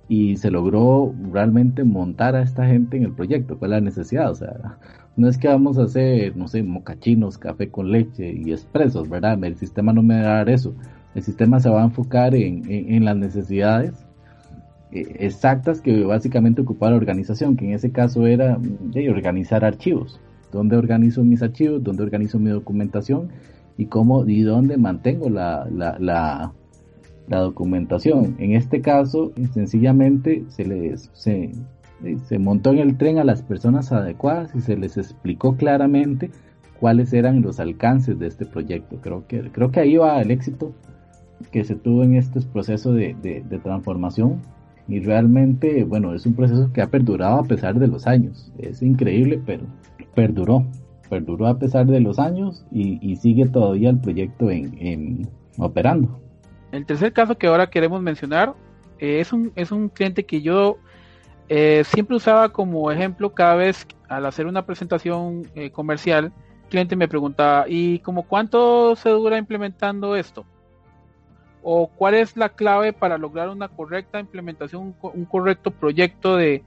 y 0.10 0.38
se 0.38 0.52
logró 0.52 1.14
realmente 1.32 1.84
montar 1.84 2.36
a 2.36 2.42
esta 2.42 2.66
gente 2.66 2.98
en 2.98 3.04
el 3.04 3.14
proyecto, 3.14 3.58
¿cuál 3.58 3.74
es 3.74 3.78
la 3.78 3.82
necesidad? 3.82 4.32
O 4.32 4.36
sea, 4.36 4.78
no 5.18 5.28
es 5.28 5.38
que 5.38 5.48
vamos 5.48 5.78
a 5.78 5.84
hacer, 5.84 6.38
no 6.38 6.48
sé, 6.48 6.64
mocachinos, 6.64 7.38
café 7.38 7.70
con 7.70 7.92
leche 7.92 8.32
y 8.32 8.52
expresos, 8.52 9.10
¿verdad? 9.10 9.44
El 9.44 9.58
sistema 9.58 9.92
no 9.92 10.04
me 10.04 10.22
va 10.22 10.30
a 10.30 10.38
dar 10.38 10.50
eso. 10.50 10.74
El 11.16 11.24
sistema 11.24 11.60
se 11.60 11.70
va 11.70 11.82
a 11.82 11.86
enfocar 11.86 12.36
en, 12.36 12.64
en, 12.70 13.04
las 13.04 13.18
necesidades 13.18 13.94
eh, 14.92 15.16
exactas 15.20 15.82
que 15.82 16.04
básicamente 16.04 16.62
ocupa 16.62 16.92
la 16.92 16.96
organización, 16.96 17.58
que 17.58 17.66
en 17.66 17.74
ese 17.74 17.92
caso 17.92 18.28
era 18.28 18.58
de 18.60 19.10
organizar 19.10 19.66
archivos. 19.66 20.20
¿Dónde 20.52 20.78
organizo 20.78 21.24
mis 21.24 21.42
archivos? 21.42 21.84
¿Dónde 21.84 22.04
organizo 22.04 22.38
mi 22.38 22.52
documentación? 22.52 23.30
¿Y 23.78 23.88
cómo 23.88 24.28
y 24.28 24.42
dónde 24.42 24.78
mantengo 24.78 25.30
la, 25.30 25.68
la, 25.72 25.98
la, 26.00 26.54
la 27.28 27.40
documentación? 27.40 28.36
En 28.40 28.54
este 28.54 28.82
caso, 28.82 29.32
sencillamente 29.54 30.46
se 30.50 30.66
les 30.66 31.10
se, 31.14 32.40
montó 32.40 32.72
en 32.72 32.80
el 32.80 32.98
tren 32.98 33.18
a 33.18 33.24
las 33.24 33.42
personas 33.42 33.92
adecuadas 33.92 34.54
y 34.56 34.62
se 34.62 34.78
les 34.78 34.98
explicó 34.98 35.56
claramente 35.56 36.32
cuáles 36.80 37.12
eran 37.14 37.42
los 37.42 37.60
alcances 37.60 38.20
de 38.20 38.28
este 38.28 38.46
proyecto. 38.46 38.98
Creo 39.02 39.26
que, 39.28 39.52
creo 39.52 39.72
que 39.72 39.80
ahí 39.80 39.98
va 39.98 40.22
el 40.22 40.32
éxito 40.32 40.74
que 41.52 41.64
se 41.64 41.76
tuvo 41.76 42.04
en 42.04 42.16
este 42.16 42.42
proceso 42.42 42.94
de, 42.94 43.16
de, 43.22 43.60
transformación 43.60 44.42
y 44.88 45.00
realmente, 45.00 45.84
bueno, 45.84 46.14
es 46.14 46.26
un 46.26 46.34
proceso 46.34 46.72
que 46.72 46.82
ha 46.82 46.88
perdurado 46.88 47.40
a 47.40 47.44
pesar 47.44 47.78
de 47.80 47.88
los 47.88 48.08
años. 48.08 48.52
Es 48.58 48.82
increíble, 48.82 49.42
pero 49.46 49.66
perduró, 50.16 50.66
perduró 51.10 51.48
a 51.48 51.60
pesar 51.60 51.88
de 51.88 52.00
los 52.00 52.20
años 52.20 52.66
y, 52.72 53.00
y 53.02 53.18
sigue 53.18 53.48
todavía 53.48 53.90
el 53.90 54.00
proyecto 54.00 54.50
en, 54.50 54.78
en, 54.80 55.28
operando. 55.58 56.20
El 56.72 56.86
tercer 56.86 57.14
caso 57.14 57.38
que 57.38 57.48
ahora 57.48 57.70
queremos 57.70 58.02
mencionar 58.02 58.54
eh, 59.00 59.20
es, 59.20 59.32
un, 59.34 59.52
es 59.56 59.72
un 59.72 59.90
cliente 59.90 60.26
que 60.26 60.42
yo 60.42 60.78
eh, 61.50 61.84
siempre 61.86 62.18
usaba 62.18 62.50
como 62.50 62.92
ejemplo 62.92 63.34
cada 63.34 63.56
vez 63.56 63.88
al 64.10 64.26
hacer 64.26 64.48
una 64.48 64.66
presentación 64.66 65.50
eh, 65.56 65.72
comercial, 65.72 66.32
cliente 66.70 66.96
me 66.96 67.08
preguntaba, 67.08 67.66
¿y 67.68 68.00
como 68.00 68.24
cuánto 68.24 68.96
se 68.96 69.10
dura 69.10 69.38
implementando 69.38 70.16
esto? 70.16 70.46
¿O 71.64 71.88
cuál 71.88 72.16
es 72.16 72.38
la 72.38 72.50
clave 72.50 72.94
para 72.94 73.18
lograr 73.18 73.50
una 73.50 73.68
correcta 73.68 74.20
implementación, 74.20 74.96
un, 75.02 75.26
correcto 75.26 75.72
proyecto 75.72 76.36
de, 76.36 76.64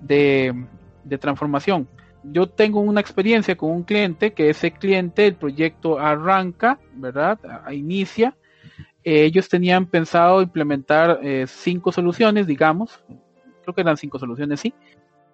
de, 0.00 1.18
transformación? 1.18 1.86
Yo 2.24 2.48
tengo 2.48 2.80
una 2.80 3.00
experiencia 3.00 3.56
con 3.56 3.70
un 3.70 3.82
cliente 3.82 4.32
que 4.32 4.50
ese 4.50 4.72
cliente, 4.72 5.26
el 5.26 5.34
proyecto 5.34 5.98
arranca, 5.98 6.78
¿verdad? 6.94 7.38
inicia. 7.72 8.34
Eh, 9.04 9.24
ellos 9.24 9.48
tenían 9.48 9.86
pensado 9.86 10.42
implementar 10.42 11.20
cinco 11.46 11.92
soluciones, 11.92 12.46
digamos, 12.46 13.02
creo 13.62 13.74
que 13.74 13.80
eran 13.80 13.96
cinco 13.96 14.18
soluciones, 14.18 14.60
sí. 14.60 14.74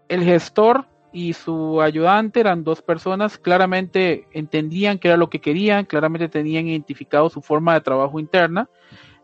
El 0.08 0.22
gestor 0.22 0.86
y 1.12 1.32
su 1.32 1.80
ayudante 1.80 2.40
eran 2.40 2.64
dos 2.64 2.82
personas, 2.82 3.38
claramente 3.38 4.26
entendían 4.32 4.98
qué 4.98 5.08
era 5.08 5.16
lo 5.16 5.30
que 5.30 5.40
querían, 5.40 5.84
claramente 5.84 6.28
tenían 6.28 6.66
identificado 6.66 7.30
su 7.30 7.40
forma 7.40 7.74
de 7.74 7.80
trabajo 7.80 8.20
interna. 8.20 8.68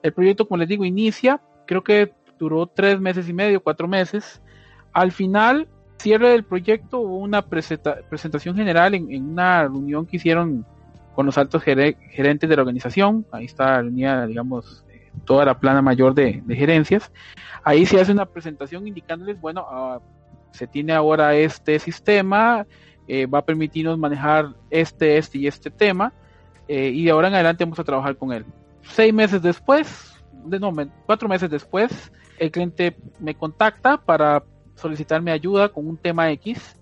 El 0.03 0.13
proyecto, 0.13 0.47
como 0.47 0.59
les 0.59 0.69
digo, 0.69 0.85
inicia, 0.85 1.41
creo 1.67 1.83
que 1.83 2.13
duró 2.39 2.67
tres 2.67 3.01
meses 3.01 3.29
y 3.29 3.33
medio, 3.33 3.63
cuatro 3.63 3.87
meses. 3.87 4.43
Al 4.93 5.13
final, 5.13 5.69
cierre 5.99 6.31
del 6.31 6.45
proyecto, 6.45 7.01
hubo 7.01 7.19
una 7.19 7.43
presentación 7.43 8.57
general 8.57 8.95
en, 8.95 9.31
una 9.31 9.63
reunión 9.63 10.07
que 10.07 10.17
hicieron 10.17 10.67
con 11.15 11.27
los 11.27 11.39
altos 11.39 11.63
gerentes 11.63 12.49
de 12.49 12.57
la 12.57 12.63
organización. 12.63 13.27
Ahí 13.33 13.47
está 13.47 13.81
reunida, 13.81 14.27
digamos, 14.27 14.85
toda 15.25 15.45
la 15.45 15.59
plana 15.59 15.83
mayor 15.83 16.15
de, 16.15 16.43
gerencias. 16.49 17.11
Ahí 17.63 17.87
se 17.87 18.01
hace 18.01 18.13
una 18.13 18.27
presentación 18.27 18.87
indicándoles, 18.87 19.41
bueno, 19.41 19.65
ah, 19.69 20.01
se 20.53 20.67
tiene 20.67 20.93
ahora 20.93 21.35
este 21.35 21.79
sistema, 21.79 22.67
eh, 23.09 23.27
va 23.27 23.39
a 23.39 23.45
permitirnos 23.45 23.99
manejar 23.99 24.55
este, 24.71 25.19
este 25.19 25.39
y 25.39 25.47
este 25.47 25.71
tema, 25.71 26.13
eh, 26.69 26.89
y 26.89 27.05
de 27.05 27.11
ahora 27.11 27.29
en 27.29 27.35
adelante 27.35 27.65
vamos 27.65 27.79
a 27.79 27.85
trabajar 27.85 28.17
con 28.17 28.33
él. 28.33 28.45
Seis 28.83 29.13
meses 29.13 29.43
después, 29.43 30.15
de, 30.45 30.61
no, 30.61 30.73
cuatro 31.07 31.29
meses 31.29 31.51
después, 31.51 32.13
el 32.39 32.51
cliente 32.51 32.97
me 33.21 33.35
contacta 33.35 33.97
para 33.97 34.43
solicitarme 34.75 35.31
ayuda 35.31 35.69
con 35.69 35.87
un 35.87 35.97
tema 35.97 36.31
X, 36.33 36.77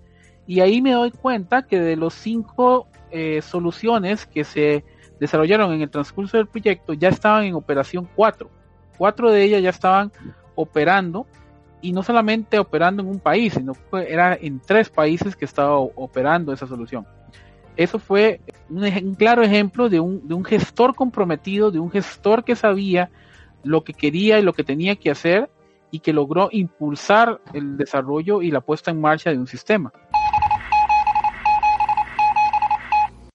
y 0.45 0.59
ahí 0.59 0.81
me 0.81 0.91
doy 0.91 1.11
cuenta 1.11 1.65
que 1.65 1.79
de 1.79 1.95
los 1.95 2.13
cinco 2.13 2.87
eh, 3.13 3.41
soluciones 3.43 4.25
que 4.25 4.43
se 4.43 4.83
desarrollaron 5.19 5.71
en 5.71 5.81
el 5.81 5.89
transcurso 5.89 6.35
del 6.37 6.47
proyecto 6.47 6.93
ya 6.93 7.09
estaban 7.09 7.43
en 7.45 7.53
operación 7.53 8.09
4. 8.15 8.49
Cuatro 8.97 9.31
de 9.31 9.43
ellas 9.43 9.61
ya 9.61 9.69
estaban 9.69 10.11
operando 10.55 11.27
y 11.79 11.91
no 11.91 12.01
solamente 12.01 12.57
operando 12.57 13.03
en 13.03 13.09
un 13.09 13.19
país, 13.19 13.53
sino 13.53 13.73
que 13.73 14.11
era 14.11 14.35
en 14.39 14.59
tres 14.59 14.89
países 14.89 15.35
que 15.35 15.45
estaba 15.45 15.77
operando 15.77 16.53
esa 16.53 16.65
solución. 16.65 17.05
Eso 17.75 17.99
fue 17.99 18.41
un, 18.69 19.15
claro 19.15 19.43
ejemplo 19.43 19.89
de 19.89 19.99
un, 19.99 20.27
de 20.27 20.33
un 20.33 20.43
gestor 20.43 20.95
comprometido, 20.95 21.69
de 21.69 21.79
un 21.79 21.91
gestor 21.91 22.43
que 22.43 22.55
sabía 22.55 23.11
lo 23.63 23.83
que 23.83 23.93
quería 23.93 24.39
y 24.39 24.41
lo 24.41 24.53
que 24.53 24.63
tenía 24.63 24.95
que 24.95 25.11
hacer 25.11 25.49
y 25.91 25.99
que 25.99 26.13
logró 26.13 26.49
impulsar 26.51 27.41
el 27.53 27.77
desarrollo 27.77 28.41
y 28.41 28.49
la 28.49 28.61
puesta 28.61 28.89
en 28.89 28.99
marcha 28.99 29.29
de 29.29 29.37
un 29.37 29.47
sistema. 29.47 29.93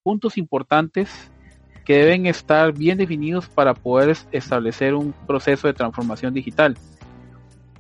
Puntos 0.09 0.39
importantes 0.39 1.31
que 1.85 1.99
deben 1.99 2.25
estar 2.25 2.73
bien 2.73 2.97
definidos 2.97 3.47
para 3.47 3.75
poder 3.75 4.17
establecer 4.33 4.95
un 4.95 5.13
proceso 5.27 5.67
de 5.67 5.75
transformación 5.75 6.33
digital. 6.33 6.79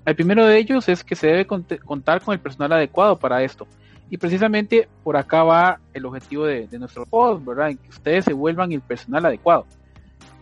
El 0.04 0.14
primero 0.14 0.44
de 0.44 0.58
ellos 0.58 0.90
es 0.90 1.02
que 1.02 1.16
se 1.16 1.28
debe 1.28 1.46
contar 1.46 2.20
con 2.20 2.34
el 2.34 2.38
personal 2.38 2.70
adecuado 2.72 3.18
para 3.18 3.42
esto. 3.42 3.66
Y 4.10 4.18
precisamente 4.18 4.90
por 5.02 5.16
acá 5.16 5.42
va 5.42 5.80
el 5.94 6.04
objetivo 6.04 6.44
de, 6.44 6.68
nuestro 6.78 7.06
post, 7.06 7.42
¿verdad? 7.46 7.70
En 7.70 7.78
que 7.78 7.88
ustedes 7.88 8.26
se 8.26 8.34
vuelvan 8.34 8.72
el 8.72 8.82
personal 8.82 9.24
adecuado. 9.24 9.64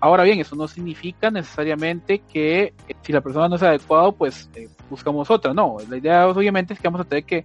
Ahora 0.01 0.25
bien, 0.25 0.41
eso 0.41 0.57
no 0.57 0.67
significa 0.67 1.31
necesariamente 1.31 2.19
que 2.19 2.75
eh, 2.89 2.97
si 3.03 3.13
la 3.13 3.21
persona 3.21 3.49
no 3.49 3.55
es 3.55 3.63
adecuado, 3.63 4.11
pues 4.11 4.51
eh, 4.57 4.69
buscamos 4.91 5.31
otra. 5.31 5.55
No, 5.55 5.77
la 5.89 5.97
idea 5.97 6.27
obviamente 6.27 6.75
es 6.75 6.81
que 6.81 6.89
vamos 6.89 7.03
a 7.03 7.05
tener 7.05 7.23
que, 7.23 7.45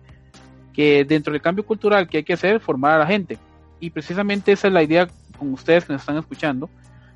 que 0.73 1.05
dentro 1.05 1.31
del 1.31 1.43
cambio 1.43 1.63
cultural 1.63 2.09
que 2.09 2.17
hay 2.17 2.23
que 2.23 2.33
hacer, 2.33 2.59
formar 2.59 2.93
a 2.93 2.97
la 2.97 3.05
gente. 3.05 3.37
Y 3.81 3.89
precisamente 3.89 4.53
esa 4.53 4.67
es 4.67 4.73
la 4.73 4.83
idea 4.83 5.09
con 5.37 5.51
ustedes 5.51 5.83
que 5.83 5.91
nos 5.91 6.03
están 6.03 6.17
escuchando, 6.17 6.69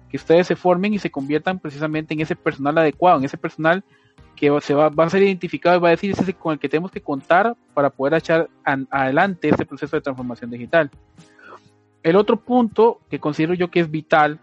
que 0.09 0.17
ustedes 0.17 0.47
se 0.47 0.55
formen 0.55 0.93
y 0.93 0.99
se 0.99 1.11
conviertan 1.11 1.59
precisamente 1.59 2.13
en 2.13 2.21
ese 2.21 2.35
personal 2.35 2.77
adecuado, 2.77 3.19
en 3.19 3.25
ese 3.25 3.37
personal 3.37 3.83
que 4.35 4.51
se 4.61 4.73
va, 4.73 4.87
a 4.87 5.09
ser 5.09 5.23
identificado 5.23 5.77
y 5.77 5.79
va 5.79 5.87
a 5.89 5.91
decir 5.91 6.11
ese 6.11 6.33
con 6.33 6.53
el 6.53 6.59
que 6.59 6.67
tenemos 6.67 6.91
que 6.91 7.01
contar 7.01 7.55
para 7.73 7.89
poder 7.89 8.15
echar 8.15 8.49
adelante 8.89 9.47
este 9.47 9.65
proceso 9.65 9.95
de 9.95 10.01
transformación 10.01 10.49
digital. 10.49 10.89
El 12.03 12.15
otro 12.17 12.37
punto 12.37 12.99
que 13.09 13.19
considero 13.19 13.53
yo 13.53 13.71
que 13.71 13.79
es 13.79 13.89
vital, 13.89 14.39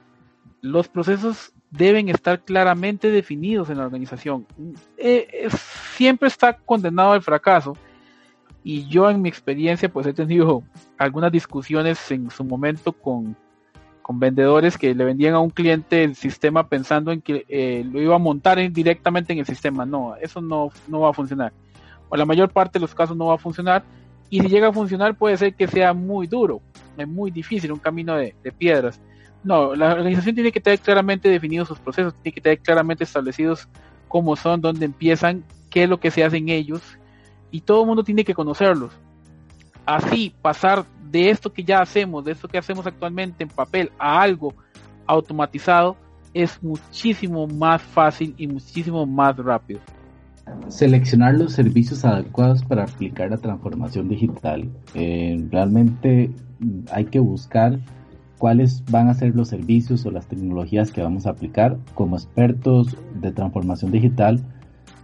los 0.63 0.89
procesos 0.89 1.53
deben 1.71 2.09
estar 2.09 2.41
claramente 2.45 3.11
definidos 3.11 3.69
en 3.69 3.79
la 3.79 3.85
organización. 3.85 4.47
Eh, 4.97 5.49
siempre 5.97 6.29
está 6.29 6.55
condenado 6.57 7.13
al 7.13 7.23
fracaso 7.23 7.77
y 8.64 8.87
yo 8.87 9.11
en 9.11 9.22
mi 9.22 9.29
experiencia 9.29 9.88
pues 9.88 10.07
he 10.07 10.12
tenido 10.12 10.62
algunas 10.98 11.33
discusiones 11.33 12.11
en 12.11 12.31
su 12.31 12.44
momento 12.44 12.92
con, 12.92 13.37
con 14.03 14.20
vendedores 14.20 14.79
que 14.79 14.94
le 14.94 15.05
vendían 15.05 15.35
a 15.35 15.40
un 15.40 15.51
cliente 15.51 16.05
el 16.05 16.14
sistema 16.14 16.68
pensando 16.68 17.11
en 17.12 17.20
que 17.20 17.44
eh, 17.48 17.85
lo 17.90 18.01
iba 18.01 18.14
a 18.14 18.18
montar 18.18 18.59
directamente 18.70 19.33
en 19.33 19.40
el 19.40 19.46
sistema. 19.46 19.85
No, 19.85 20.14
eso 20.16 20.40
no, 20.40 20.70
no 20.88 21.01
va 21.01 21.11
a 21.11 21.12
funcionar. 21.12 21.53
O 22.09 22.16
la 22.16 22.25
mayor 22.25 22.51
parte 22.51 22.79
de 22.79 22.83
los 22.83 22.94
casos 22.94 23.16
no 23.16 23.27
va 23.27 23.35
a 23.35 23.38
funcionar. 23.38 23.83
Y 24.31 24.40
si 24.40 24.48
llega 24.48 24.68
a 24.68 24.72
funcionar 24.72 25.16
puede 25.16 25.37
ser 25.37 25.55
que 25.55 25.66
sea 25.66 25.92
muy 25.92 26.27
duro, 26.27 26.62
es 26.96 27.07
muy 27.09 27.31
difícil, 27.31 27.72
un 27.72 27.79
camino 27.79 28.14
de, 28.16 28.35
piedras. 28.57 29.01
No, 29.44 29.75
la 29.75 29.92
organización 29.92 30.35
tiene 30.35 30.53
que 30.53 30.61
tener 30.61 30.79
claramente 30.79 31.29
definidos 31.29 31.68
sus 31.68 31.79
procesos, 31.79 32.14
tiene 32.22 32.35
que 32.35 32.40
tener 32.40 32.61
claramente 32.61 33.05
establecidos 33.05 33.68
cómo 34.09 34.37
son, 34.37 34.61
dónde 34.61 34.87
empiezan, 34.87 35.44
qué 35.68 35.83
es 35.83 35.88
lo 35.88 35.98
que 35.98 36.11
se 36.11 36.25
hace 36.25 36.37
en 36.37 36.48
ellos, 36.48 36.81
y 37.53 37.61
todo 37.61 37.83
el 37.83 37.87
mundo 37.87 38.03
tiene 38.03 38.25
que 38.25 38.35
conocerlos. 38.35 38.91
Así, 39.87 40.35
pasar 40.43 40.85
de 41.11 41.31
esto 41.31 41.53
que 41.53 41.62
ya 41.62 41.81
hacemos, 41.81 42.25
de 42.25 42.33
esto 42.33 42.49
que 42.49 42.59
hacemos 42.59 42.87
actualmente 42.87 43.45
en 43.45 43.51
papel 43.51 43.93
a 43.99 44.21
algo 44.21 44.55
automatizado, 45.07 45.97
es 46.35 46.61
muchísimo 46.62 47.47
más 47.47 47.83
fácil 47.83 48.35
y 48.38 48.49
muchísimo 48.49 49.07
más 49.07 49.37
rápido. 49.37 49.81
Seleccionar 50.69 51.35
los 51.35 51.53
servicios 51.53 52.05
adecuados 52.05 52.65
para 52.65 52.85
aplicar 52.85 53.31
la 53.31 53.37
transformación 53.37 54.09
digital. 54.09 54.69
Eh, 54.95 55.47
realmente 55.51 56.31
hay 56.91 57.05
que 57.05 57.21
buscar 57.21 57.79
cuáles 58.38 58.83
van 58.91 59.09
a 59.09 59.15
ser 59.15 59.37
los 59.37 59.49
servicios 59.49 60.05
o 60.07 60.11
las 60.11 60.27
tecnologías 60.27 60.91
que 60.91 61.03
vamos 61.03 61.27
a 61.27 61.31
aplicar 61.31 61.77
como 61.95 62.17
expertos 62.17 62.97
de 63.21 63.31
transformación 63.31 63.93
digital 63.93 64.41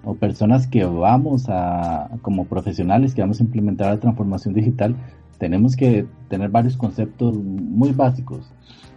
o 0.05 0.15
personas 0.15 0.67
que 0.67 0.85
vamos 0.85 1.47
a, 1.49 2.11
como 2.23 2.47
profesionales 2.47 3.15
que 3.15 3.21
vamos 3.21 3.41
a 3.41 3.45
implementar 3.45 3.95
la 3.95 4.01
transformación 4.01 4.55
digital, 4.55 4.95
tenemos 5.39 5.77
que 5.77 6.07
tener 6.29 6.51
varios 6.51 6.77
conceptos 6.77 7.37
muy 7.37 7.93
básicos. 7.93 8.51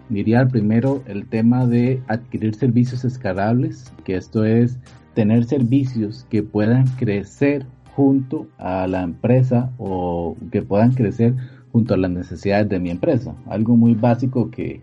diría 0.09 0.47
primero 0.47 1.03
el 1.07 1.27
tema 1.27 1.65
de 1.65 2.01
adquirir 2.07 2.55
servicios 2.55 3.05
escalables, 3.05 3.91
que 4.03 4.15
esto 4.15 4.43
es 4.43 4.77
tener 5.13 5.45
servicios 5.45 6.25
que 6.29 6.43
puedan 6.43 6.85
crecer 6.97 7.65
junto 7.95 8.47
a 8.57 8.87
la 8.87 9.03
empresa 9.03 9.71
o 9.77 10.35
que 10.51 10.61
puedan 10.61 10.91
crecer 10.93 11.35
junto 11.71 11.93
a 11.93 11.97
las 11.97 12.11
necesidades 12.11 12.67
de 12.69 12.79
mi 12.79 12.89
empresa. 12.89 13.35
Algo 13.47 13.75
muy 13.77 13.95
básico 13.95 14.49
que, 14.49 14.81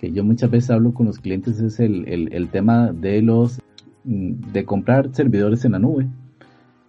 yo 0.00 0.24
muchas 0.24 0.50
veces 0.50 0.70
hablo 0.70 0.94
con 0.94 1.06
los 1.06 1.18
clientes 1.18 1.60
es 1.60 1.80
el, 1.80 2.06
el 2.06 2.48
tema 2.48 2.92
de 2.92 3.22
los 3.22 3.58
de 4.08 4.64
comprar 4.64 5.10
servidores 5.12 5.66
en 5.66 5.72
la 5.72 5.78
nube. 5.78 6.08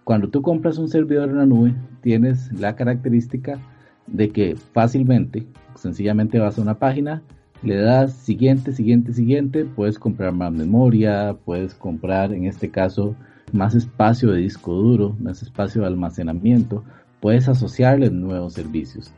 Cuando 0.04 0.30
tú 0.30 0.40
compras 0.40 0.78
un 0.78 0.88
servidor 0.88 1.28
en 1.28 1.36
la 1.36 1.46
nube, 1.46 1.74
tienes 2.00 2.50
la 2.58 2.74
característica 2.76 3.58
de 4.06 4.30
que 4.30 4.56
fácilmente, 4.56 5.46
sencillamente 5.74 6.38
vas 6.38 6.58
a 6.58 6.62
una 6.62 6.78
página, 6.78 7.22
le 7.62 7.76
das 7.76 8.14
siguiente, 8.14 8.72
siguiente, 8.72 9.12
siguiente, 9.12 9.66
puedes 9.66 9.98
comprar 9.98 10.32
más 10.32 10.50
memoria, 10.50 11.36
puedes 11.44 11.74
comprar 11.74 12.32
en 12.32 12.46
este 12.46 12.70
caso 12.70 13.14
más 13.52 13.74
espacio 13.74 14.30
de 14.30 14.38
disco 14.38 14.72
duro, 14.72 15.14
más 15.20 15.42
espacio 15.42 15.82
de 15.82 15.88
almacenamiento, 15.88 16.84
puedes 17.20 17.50
asociarle 17.50 18.10
nuevos 18.10 18.54
servicios. 18.54 19.12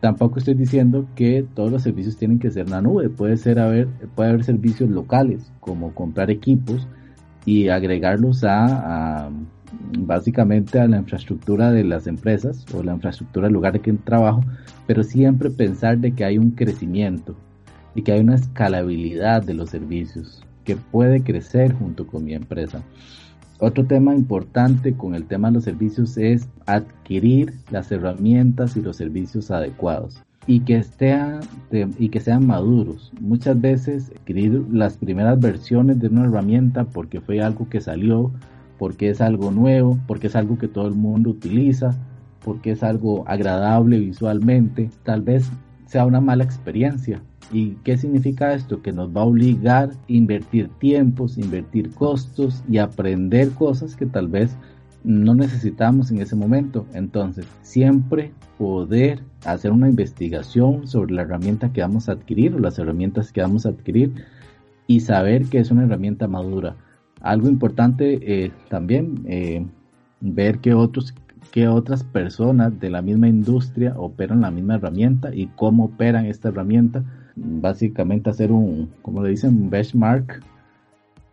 Tampoco 0.00 0.38
estoy 0.38 0.54
diciendo 0.54 1.06
que 1.14 1.46
todos 1.54 1.72
los 1.72 1.82
servicios 1.82 2.18
tienen 2.18 2.38
que 2.38 2.50
ser 2.50 2.66
en 2.66 2.72
la 2.72 2.82
nube, 2.82 3.08
puede 3.08 3.38
ser 3.38 3.56
puede 4.14 4.28
haber 4.28 4.44
servicios 4.44 4.90
locales 4.90 5.50
como 5.60 5.94
comprar 5.94 6.30
equipos 6.30 6.86
y 7.44 7.68
agregarlos 7.68 8.44
a, 8.44 9.30
básicamente 9.98 10.78
a 10.80 10.86
la 10.86 10.98
infraestructura 10.98 11.70
de 11.70 11.84
las 11.84 12.06
empresas 12.06 12.64
o 12.74 12.82
la 12.82 12.94
infraestructura 12.94 13.46
del 13.46 13.54
lugar 13.54 13.80
que 13.80 13.92
trabajo, 13.92 14.44
pero 14.86 15.02
siempre 15.02 15.50
pensar 15.50 15.98
de 15.98 16.12
que 16.12 16.24
hay 16.24 16.38
un 16.38 16.52
crecimiento 16.52 17.34
y 17.94 18.02
que 18.02 18.12
hay 18.12 18.20
una 18.20 18.36
escalabilidad 18.36 19.42
de 19.42 19.54
los 19.54 19.70
servicios 19.70 20.42
que 20.64 20.76
puede 20.76 21.22
crecer 21.22 21.72
junto 21.74 22.06
con 22.06 22.24
mi 22.24 22.34
empresa. 22.34 22.82
Otro 23.58 23.84
tema 23.84 24.14
importante 24.14 24.94
con 24.94 25.14
el 25.14 25.24
tema 25.24 25.48
de 25.48 25.54
los 25.54 25.64
servicios 25.64 26.16
es 26.16 26.48
adquirir 26.66 27.54
las 27.70 27.92
herramientas 27.92 28.76
y 28.76 28.82
los 28.82 28.96
servicios 28.96 29.50
adecuados 29.50 30.22
y 30.46 30.60
que, 30.60 30.76
estén, 30.76 31.40
y 31.98 32.08
que 32.08 32.20
sean 32.20 32.46
maduros. 32.46 33.12
Muchas 33.20 33.60
veces 33.60 34.10
adquirir 34.16 34.64
las 34.70 34.96
primeras 34.96 35.38
versiones 35.38 36.00
de 36.00 36.08
una 36.08 36.24
herramienta 36.24 36.84
porque 36.84 37.20
fue 37.20 37.40
algo 37.40 37.68
que 37.68 37.80
salió, 37.80 38.32
porque 38.78 39.10
es 39.10 39.20
algo 39.20 39.50
nuevo, 39.50 39.98
porque 40.06 40.26
es 40.26 40.36
algo 40.36 40.58
que 40.58 40.68
todo 40.68 40.88
el 40.88 40.94
mundo 40.94 41.30
utiliza, 41.30 41.96
porque 42.44 42.72
es 42.72 42.82
algo 42.82 43.24
agradable 43.28 43.98
visualmente, 43.98 44.90
tal 45.04 45.22
vez 45.22 45.48
sea 45.86 46.06
una 46.06 46.20
mala 46.20 46.44
experiencia. 46.44 47.20
¿Y 47.52 47.72
qué 47.84 47.98
significa 47.98 48.54
esto? 48.54 48.80
Que 48.80 48.92
nos 48.92 49.14
va 49.14 49.20
a 49.20 49.26
obligar 49.26 49.90
a 49.90 49.94
invertir 50.08 50.68
tiempos, 50.78 51.36
invertir 51.36 51.90
costos 51.90 52.64
y 52.68 52.78
aprender 52.78 53.50
cosas 53.50 53.94
que 53.94 54.06
tal 54.06 54.28
vez 54.28 54.56
no 55.04 55.34
necesitamos 55.34 56.10
en 56.10 56.20
ese 56.20 56.36
momento. 56.36 56.86
Entonces, 56.94 57.46
siempre 57.62 58.32
poder 58.58 59.20
hacer 59.44 59.72
una 59.72 59.88
investigación 59.88 60.86
sobre 60.86 61.14
la 61.14 61.22
herramienta 61.22 61.72
que 61.72 61.80
vamos 61.80 62.08
a 62.08 62.12
adquirir 62.12 62.54
o 62.54 62.58
las 62.58 62.78
herramientas 62.78 63.32
que 63.32 63.42
vamos 63.42 63.66
a 63.66 63.70
adquirir 63.70 64.12
y 64.86 65.00
saber 65.00 65.46
que 65.46 65.58
es 65.58 65.70
una 65.70 65.84
herramienta 65.84 66.28
madura. 66.28 66.76
Algo 67.20 67.48
importante 67.48 68.44
eh, 68.44 68.52
también, 68.68 69.22
eh, 69.26 69.64
ver 70.20 70.58
que, 70.58 70.74
otros, 70.74 71.14
que 71.50 71.68
otras 71.68 72.04
personas 72.04 72.78
de 72.78 72.90
la 72.90 73.02
misma 73.02 73.28
industria 73.28 73.94
operan 73.96 74.40
la 74.40 74.50
misma 74.50 74.76
herramienta 74.76 75.34
y 75.34 75.46
cómo 75.56 75.84
operan 75.84 76.26
esta 76.26 76.48
herramienta. 76.48 77.04
Básicamente 77.34 78.30
hacer 78.30 78.52
un, 78.52 78.90
como 79.02 79.22
le 79.22 79.30
dicen, 79.30 79.50
un 79.50 79.70
benchmark 79.70 80.42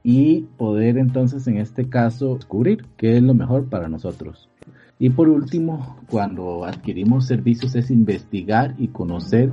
y 0.04 0.42
poder 0.58 0.98
entonces 0.98 1.48
en 1.48 1.58
este 1.58 1.90
caso 1.90 2.36
descubrir 2.36 2.86
qué 2.98 3.18
es 3.18 3.24
lo 3.24 3.34
mejor 3.34 3.66
para 3.70 3.90
nosotros. 3.90 4.50
Y 4.98 5.10
por 5.12 5.30
último, 5.30 5.98
cuando 6.10 6.66
adquirimos 6.66 7.26
servicios 7.26 7.76
es 7.76 7.90
investigar 7.90 8.76
y 8.78 8.90
conocer 8.90 9.52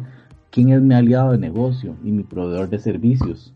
quién 0.50 0.70
es 0.70 0.82
mi 0.82 0.94
aliado 0.94 1.32
de 1.32 1.38
negocio 1.38 1.94
y 2.02 2.10
mi 2.10 2.24
proveedor 2.24 2.68
de 2.68 2.78
servicios. 2.78 3.52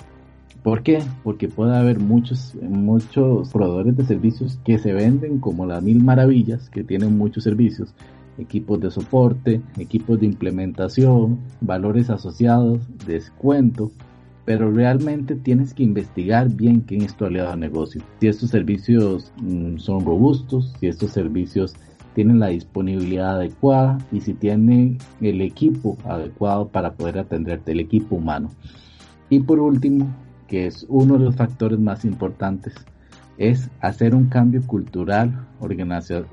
¿Por 0.62 0.82
qué? 0.82 1.02
Porque 1.24 1.48
puede 1.48 1.76
haber 1.76 1.98
muchos, 1.98 2.54
muchos 2.62 3.48
proveedores 3.48 3.96
de 3.96 4.04
servicios 4.04 4.58
que 4.64 4.78
se 4.78 4.92
venden 4.92 5.38
como 5.38 5.66
las 5.66 5.82
mil 5.82 6.04
maravillas, 6.04 6.68
que 6.68 6.84
tienen 6.84 7.16
muchos 7.16 7.44
servicios, 7.44 7.94
equipos 8.38 8.80
de 8.80 8.90
soporte, 8.90 9.62
equipos 9.78 10.20
de 10.20 10.26
implementación, 10.26 11.40
valores 11.60 12.10
asociados, 12.10 12.80
descuento, 13.06 13.90
pero 14.44 14.70
realmente 14.70 15.34
tienes 15.36 15.74
que 15.74 15.82
investigar 15.82 16.48
bien 16.48 16.80
quién 16.80 17.02
es 17.02 17.14
tu 17.14 17.24
aliado 17.24 17.50
de 17.50 17.56
negocio. 17.56 18.02
Si 18.20 18.28
estos 18.28 18.50
servicios 18.50 19.32
mm, 19.42 19.76
son 19.78 20.04
robustos, 20.04 20.74
si 20.80 20.86
estos 20.86 21.10
servicios 21.10 21.74
tienen 22.14 22.40
la 22.40 22.48
disponibilidad 22.48 23.36
adecuada 23.36 23.98
y 24.10 24.20
si 24.20 24.34
tienen 24.34 24.98
el 25.20 25.40
equipo 25.40 25.96
adecuado 26.04 26.68
para 26.68 26.94
poder 26.94 27.18
atenderte, 27.18 27.72
el 27.72 27.80
equipo 27.80 28.16
humano. 28.16 28.50
Y 29.28 29.40
por 29.40 29.60
último, 29.60 30.08
que 30.48 30.66
es 30.66 30.84
uno 30.88 31.18
de 31.18 31.24
los 31.24 31.36
factores 31.36 31.78
más 31.78 32.04
importantes, 32.04 32.74
es 33.38 33.70
hacer 33.80 34.14
un 34.14 34.26
cambio 34.26 34.60
cultural 34.66 35.46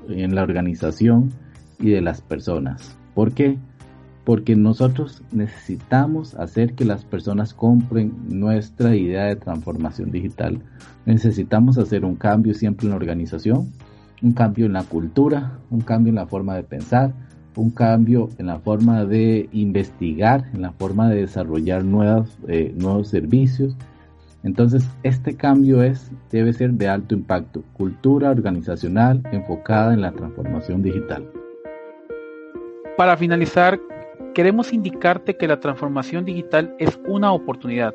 en 0.08 0.34
la 0.34 0.42
organización 0.42 1.32
y 1.78 1.90
de 1.90 2.00
las 2.00 2.20
personas. 2.20 2.96
¿Por 3.14 3.32
qué? 3.32 3.56
Porque 4.28 4.54
nosotros 4.54 5.22
necesitamos 5.32 6.34
hacer 6.34 6.74
que 6.74 6.84
las 6.84 7.02
personas 7.02 7.54
compren 7.54 8.12
nuestra 8.28 8.94
idea 8.94 9.24
de 9.24 9.36
transformación 9.36 10.10
digital. 10.10 10.60
Necesitamos 11.06 11.78
hacer 11.78 12.04
un 12.04 12.16
cambio 12.16 12.52
siempre 12.52 12.84
en 12.84 12.90
la 12.90 12.96
organización, 12.96 13.72
un 14.20 14.32
cambio 14.32 14.66
en 14.66 14.74
la 14.74 14.82
cultura, 14.82 15.58
un 15.70 15.80
cambio 15.80 16.10
en 16.10 16.16
la 16.16 16.26
forma 16.26 16.56
de 16.56 16.62
pensar, 16.62 17.14
un 17.56 17.70
cambio 17.70 18.28
en 18.36 18.48
la 18.48 18.58
forma 18.58 19.06
de 19.06 19.48
investigar, 19.52 20.44
en 20.52 20.60
la 20.60 20.72
forma 20.72 21.08
de 21.08 21.22
desarrollar 21.22 21.82
nuevos, 21.82 22.36
eh, 22.48 22.74
nuevos 22.76 23.08
servicios 23.08 23.74
entonces, 24.44 24.88
este 25.02 25.36
cambio 25.36 25.82
es, 25.82 26.10
debe 26.30 26.52
ser 26.52 26.72
de 26.72 26.88
alto 26.88 27.14
impacto, 27.14 27.64
cultura 27.72 28.30
organizacional 28.30 29.20
enfocada 29.32 29.92
en 29.94 30.00
la 30.00 30.12
transformación 30.12 30.82
digital. 30.82 31.28
Para 32.96 33.16
finalizar, 33.16 33.80
queremos 34.34 34.72
indicarte 34.72 35.36
que 35.36 35.48
la 35.48 35.60
transformación 35.60 36.24
digital 36.24 36.74
es 36.78 36.98
una 37.06 37.32
oportunidad. 37.32 37.94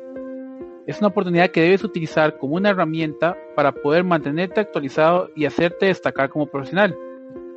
Es 0.86 0.98
una 0.98 1.08
oportunidad 1.08 1.50
que 1.50 1.62
debes 1.62 1.82
utilizar 1.82 2.36
como 2.38 2.56
una 2.56 2.70
herramienta 2.70 3.36
para 3.56 3.72
poder 3.72 4.04
mantenerte 4.04 4.60
actualizado 4.60 5.30
y 5.34 5.46
hacerte 5.46 5.86
destacar 5.86 6.28
como 6.28 6.46
profesional. 6.46 6.94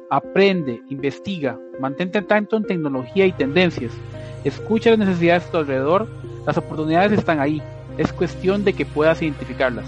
Aprende, 0.09 0.81
investiga, 0.89 1.59
mantente 1.79 2.21
tanto 2.21 2.55
en 2.55 2.63
tecnología 2.63 3.25
y 3.25 3.33
tendencias. 3.33 3.91
Escucha 4.45 4.91
las 4.91 4.99
necesidades 4.99 5.45
de 5.45 5.51
tu 5.51 5.57
alrededor. 5.57 6.07
Las 6.45 6.57
oportunidades 6.57 7.11
están 7.11 7.41
ahí 7.41 7.61
es 7.97 8.13
cuestión 8.13 8.63
de 8.63 8.73
que 8.73 8.85
puedas 8.85 9.21
identificarlas. 9.21 9.85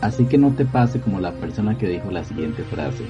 Así 0.00 0.24
que 0.24 0.38
no 0.38 0.50
te 0.52 0.64
pase 0.64 1.00
como 1.00 1.20
la 1.20 1.32
persona 1.32 1.76
que 1.76 1.88
dijo 1.88 2.10
la 2.10 2.24
siguiente 2.24 2.62
frase. 2.64 3.04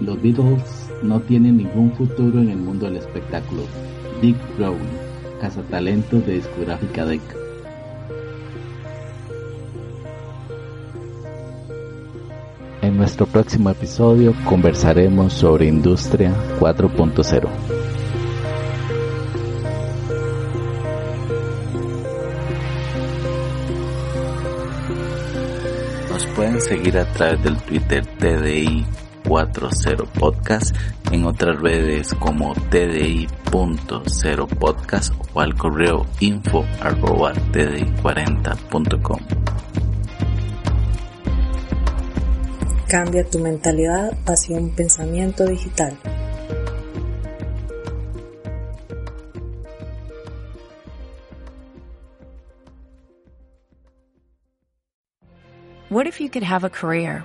Los 0.00 0.20
Beatles 0.22 0.90
no 1.02 1.20
tienen 1.20 1.56
ningún 1.56 1.92
futuro 1.92 2.40
en 2.40 2.50
el 2.50 2.58
mundo 2.58 2.86
del 2.86 2.96
espectáculo. 2.96 3.62
Dick 4.20 4.36
Brown, 4.56 4.78
cazatalentos 5.40 6.26
de 6.26 6.34
discográfica 6.34 7.06
Deck. 7.06 7.22
En 12.82 12.96
nuestro 12.96 13.26
próximo 13.26 13.70
episodio 13.70 14.34
conversaremos 14.44 15.32
sobre 15.32 15.66
Industria 15.66 16.32
4.0. 16.58 17.48
pueden 26.38 26.60
seguir 26.60 26.96
a 26.96 27.04
través 27.12 27.42
del 27.42 27.56
Twitter 27.56 28.06
TDI40 29.24 30.06
Podcast, 30.18 30.74
en 31.12 31.24
otras 31.24 31.60
redes 31.60 32.14
como 32.14 32.54
TDI.0 32.54 34.46
Podcast 34.58 35.14
o 35.34 35.40
al 35.40 35.54
correo 35.54 36.06
info 36.20 36.64
arroba 36.80 37.32
TDI40.com. 37.34 39.20
Cambia 42.88 43.24
tu 43.24 43.38
mentalidad 43.38 44.16
hacia 44.26 44.56
un 44.56 44.70
pensamiento 44.70 45.44
digital. 45.44 45.98
What 55.90 56.06
if 56.06 56.20
you 56.20 56.28
could 56.28 56.42
have 56.42 56.64
a 56.64 56.70
career 56.70 57.24